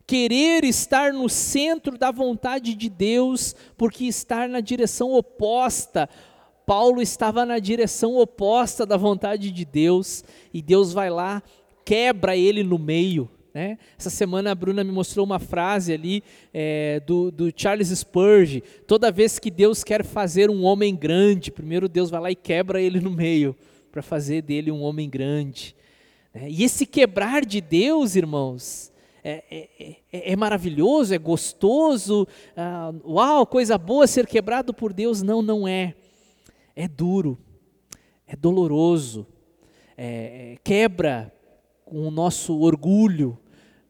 querer 0.07 0.65
estar 0.65 1.13
no 1.13 1.29
centro 1.29 1.99
da 1.99 2.11
vontade 2.11 2.73
de 2.73 2.89
Deus, 2.89 3.55
porque 3.77 4.07
estar 4.07 4.49
na 4.49 4.61
direção 4.61 5.13
oposta. 5.13 6.09
Paulo 6.65 7.03
estava 7.03 7.45
na 7.45 7.59
direção 7.59 8.17
oposta 8.17 8.87
da 8.87 8.97
vontade 8.97 9.51
de 9.51 9.67
Deus, 9.67 10.25
e 10.53 10.63
Deus 10.63 10.91
vai 10.91 11.11
lá, 11.11 11.43
quebra 11.85 12.35
ele 12.35 12.63
no 12.63 12.79
meio. 12.79 13.29
Né? 13.59 13.77
Essa 13.99 14.09
semana 14.09 14.53
a 14.53 14.55
Bruna 14.55 14.85
me 14.85 14.93
mostrou 14.93 15.27
uma 15.27 15.41
frase 15.41 15.93
ali 15.93 16.23
é, 16.55 17.01
do, 17.01 17.29
do, 17.29 17.53
Charles 17.57 17.89
Spurgeon. 17.89 18.61
Toda 18.87 19.11
vez 19.11 19.41
que 19.41 19.51
Deus 19.51 19.83
quer 19.83 20.05
fazer 20.05 20.49
um 20.49 20.63
homem 20.63 20.95
grande, 20.95 21.51
primeiro 21.51 21.89
Deus 21.89 22.09
vai 22.09 22.21
lá 22.21 22.31
e 22.31 22.37
quebra 22.37 22.81
ele 22.81 23.01
no 23.01 23.11
meio, 23.11 23.57
para 23.91 24.01
fazer 24.01 24.43
dele 24.43 24.71
um 24.71 24.81
homem 24.81 25.11
grande. 25.11 25.75
É, 26.33 26.49
e 26.49 26.63
esse 26.63 26.87
quebrar 26.87 27.45
de 27.45 27.61
Deus, 27.61 28.15
irmãos, 28.15 28.93
é, 29.25 29.43
é, 29.51 29.97
é, 30.13 30.33
é 30.33 30.37
maravilhoso, 30.37 31.13
é 31.13 31.19
gostoso, 31.19 32.29
ah, 32.57 32.95
uau, 33.05 33.45
coisa 33.45 33.77
boa 33.77 34.07
ser 34.07 34.29
quebrado 34.29 34.73
por 34.73 34.93
Deus. 34.93 35.21
Não, 35.21 35.43
não 35.43 35.67
é. 35.67 35.97
É 36.77 36.87
duro, 36.87 37.37
é 38.25 38.37
doloroso, 38.37 39.27
é, 39.97 40.53
é, 40.53 40.59
quebra 40.63 41.35
com 41.85 42.07
o 42.07 42.11
nosso 42.11 42.57
orgulho, 42.61 43.37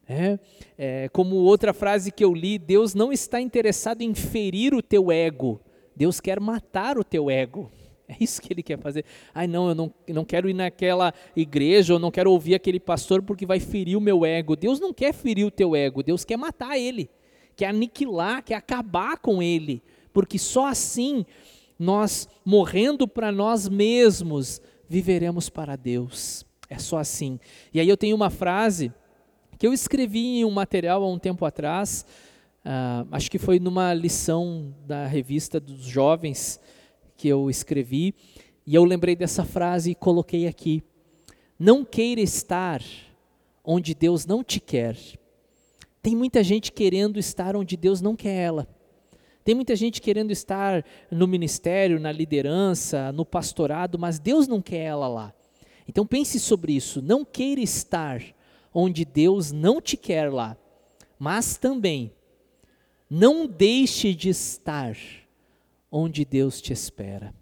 é, 0.09 0.39
é, 0.79 1.09
como 1.11 1.37
outra 1.37 1.75
frase 1.75 2.11
que 2.11 2.25
eu 2.25 2.33
li, 2.33 2.59
Deus 2.59 2.95
não 2.95 3.13
está 3.13 3.41
interessado 3.41 4.01
em 4.01 4.15
ferir 4.15 4.75
o 4.75 4.83
teu 4.83 5.13
ego, 5.13 5.61
Deus 5.95 6.19
quer 6.19 6.41
matar 6.41 6.97
o 6.97 7.05
teu 7.05 7.31
ego. 7.31 7.71
É 8.11 8.17
isso 8.19 8.41
que 8.41 8.51
ele 8.51 8.63
quer 8.63 8.79
fazer. 8.79 9.05
Ai, 9.35 9.47
não, 9.47 9.69
eu 9.69 9.75
não, 9.75 9.95
não 10.09 10.25
quero 10.25 10.49
ir 10.49 10.55
naquela 10.55 11.13
igreja, 11.37 11.93
eu 11.93 11.99
não 11.99 12.11
quero 12.11 12.33
ouvir 12.33 12.55
aquele 12.55 12.81
pastor 12.81 13.23
porque 13.23 13.45
vai 13.45 13.61
ferir 13.61 13.99
o 13.99 14.01
meu 14.01 14.25
ego. 14.25 14.57
Deus 14.57 14.81
não 14.81 14.95
quer 14.95 15.13
ferir 15.13 15.45
o 15.45 15.51
teu 15.51 15.77
ego, 15.77 16.03
Deus 16.03 16.25
quer 16.25 16.39
matar 16.39 16.79
ele, 16.79 17.11
quer 17.55 17.67
aniquilar, 17.67 18.43
quer 18.43 18.55
acabar 18.55 19.19
com 19.19 19.43
ele, 19.43 19.83
porque 20.11 20.39
só 20.39 20.69
assim 20.69 21.27
nós, 21.79 22.27
morrendo 22.43 23.07
para 23.07 23.31
nós 23.31 23.69
mesmos, 23.69 24.63
viveremos 24.89 25.51
para 25.51 25.77
Deus. 25.77 26.47
É 26.71 26.79
só 26.79 26.97
assim. 26.97 27.39
E 27.75 27.79
aí 27.79 27.89
eu 27.89 27.97
tenho 27.97 28.17
uma 28.17 28.31
frase 28.31 28.91
que 29.59 29.67
eu 29.67 29.73
escrevi 29.73 30.39
em 30.39 30.45
um 30.45 30.51
material 30.51 31.03
há 31.03 31.09
um 31.09 31.19
tempo 31.19 31.45
atrás, 31.45 32.07
uh, 32.65 33.09
acho 33.11 33.29
que 33.29 33.39
foi 33.39 33.59
numa 33.59 33.93
lição 33.93 34.73
da 34.87 35.07
revista 35.07 35.59
dos 35.59 35.83
jovens 35.83 36.61
que 37.17 37.27
eu 37.27 37.51
escrevi, 37.51 38.15
e 38.65 38.75
eu 38.75 38.85
lembrei 38.85 39.17
dessa 39.17 39.45
frase 39.45 39.91
e 39.91 39.95
coloquei 39.97 40.47
aqui. 40.47 40.83
Não 41.59 41.85
queira 41.85 42.21
estar 42.21 42.81
onde 43.65 43.95
Deus 43.95 44.25
não 44.25 44.45
te 44.45 44.61
quer. 44.61 44.97
Tem 46.01 46.15
muita 46.15 46.45
gente 46.45 46.71
querendo 46.71 47.19
estar 47.19 47.57
onde 47.57 47.77
Deus 47.77 48.01
não 48.01 48.15
quer 48.15 48.37
ela. 48.37 48.69
Tem 49.43 49.55
muita 49.55 49.75
gente 49.75 50.01
querendo 50.01 50.31
estar 50.31 50.85
no 51.11 51.27
ministério, 51.27 51.99
na 51.99 52.13
liderança, 52.13 53.11
no 53.11 53.25
pastorado, 53.25 53.99
mas 53.99 54.21
Deus 54.21 54.47
não 54.47 54.63
quer 54.63 54.85
ela 54.85 55.09
lá. 55.09 55.35
Então 55.89 56.07
pense 56.07 56.39
sobre 56.39 56.73
isso. 56.73 57.03
Não 57.03 57.25
queira 57.25 57.61
estar 57.61 58.23
onde 58.73 59.05
Deus 59.05 59.53
não 59.53 59.81
te 59.81 59.97
quer 59.97 60.33
lá, 60.33 60.57
mas 61.19 61.57
também 61.57 62.13
não 63.11 63.47
deixe 63.47 64.15
de 64.15 64.29
estar 64.29 64.97
onde 65.91 66.25
Deus 66.25 66.61
te 66.61 66.73
espera. 66.73 67.35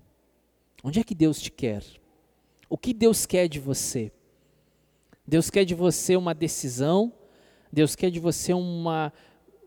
Onde 0.82 1.00
é 1.00 1.04
que 1.04 1.14
Deus 1.14 1.40
te 1.40 1.50
quer? 1.50 1.82
O 2.70 2.78
que 2.78 2.94
Deus 2.94 3.26
quer 3.26 3.48
de 3.48 3.58
você? 3.58 4.12
Deus 5.26 5.50
quer 5.50 5.64
de 5.64 5.74
você 5.74 6.14
uma 6.16 6.32
decisão, 6.32 7.12
Deus 7.72 7.96
quer 7.96 8.10
de 8.10 8.20
você 8.20 8.52
uma, 8.52 9.12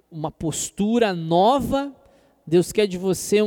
uma 0.10 0.32
postura 0.32 1.14
nova, 1.14 1.94
Deus 2.48 2.72
quer 2.72 2.88
de 2.88 2.98
você 2.98 3.42
um, 3.42 3.46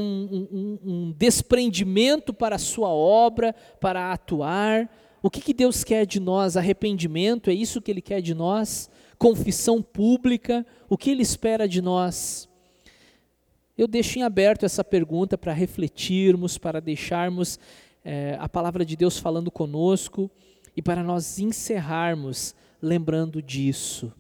um, 0.53 0.79
um 0.85 1.13
desprendimento 1.13 2.35
para 2.35 2.57
a 2.57 2.59
sua 2.59 2.89
obra, 2.89 3.55
para 3.81 4.13
atuar. 4.13 4.89
O 5.23 5.31
que, 5.31 5.41
que 5.41 5.55
Deus 5.55 5.85
quer 5.85 6.05
de 6.05 6.19
nós? 6.19 6.57
Arrependimento, 6.57 7.49
é 7.49 7.55
isso 7.55 7.81
que 7.81 7.91
Ele 7.91 8.03
quer 8.03 8.21
de 8.21 8.35
nós? 8.35 8.91
Confissão 9.17 9.81
pública, 9.81 10.67
o 10.89 10.99
que 10.99 11.11
Ele 11.11 11.23
espera 11.23 11.69
de 11.69 11.81
nós? 11.81 12.49
Eu 13.79 13.87
deixo 13.87 14.19
em 14.19 14.23
aberto 14.23 14.65
essa 14.65 14.83
pergunta 14.83 15.39
para 15.39 15.53
refletirmos, 15.53 16.59
para 16.59 16.81
deixarmos 16.81 17.59
é, 18.05 18.37
a 18.41 18.49
palavra 18.49 18.85
de 18.85 18.97
Deus 18.97 19.19
falando 19.19 19.51
conosco 19.51 20.29
e 20.77 20.83
para 20.83 21.05
nós 21.05 21.39
encerrarmos 21.39 22.55
lembrando 22.83 23.41
disso. 23.41 24.13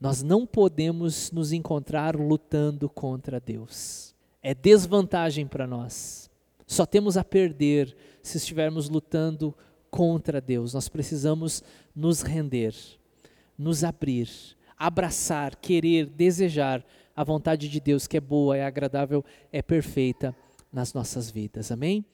Nós 0.00 0.22
não 0.22 0.46
podemos 0.46 1.30
nos 1.30 1.52
encontrar 1.52 2.16
lutando 2.16 2.88
contra 2.88 3.38
Deus. 3.38 4.14
É 4.42 4.54
desvantagem 4.54 5.46
para 5.46 5.66
nós. 5.66 6.30
Só 6.66 6.86
temos 6.86 7.16
a 7.16 7.22
perder 7.22 7.94
se 8.22 8.38
estivermos 8.38 8.88
lutando 8.88 9.54
contra 9.92 10.40
Deus. 10.40 10.72
Nós 10.72 10.88
precisamos 10.88 11.62
nos 11.94 12.22
render, 12.22 12.74
nos 13.58 13.84
abrir, 13.84 14.28
abraçar, 14.78 15.54
querer, 15.54 16.06
desejar 16.06 16.82
a 17.14 17.22
vontade 17.22 17.68
de 17.68 17.78
Deus 17.78 18.06
que 18.06 18.16
é 18.16 18.20
boa, 18.20 18.56
é 18.56 18.64
agradável, 18.64 19.22
é 19.52 19.60
perfeita 19.60 20.34
nas 20.72 20.94
nossas 20.94 21.30
vidas. 21.30 21.70
Amém? 21.70 22.06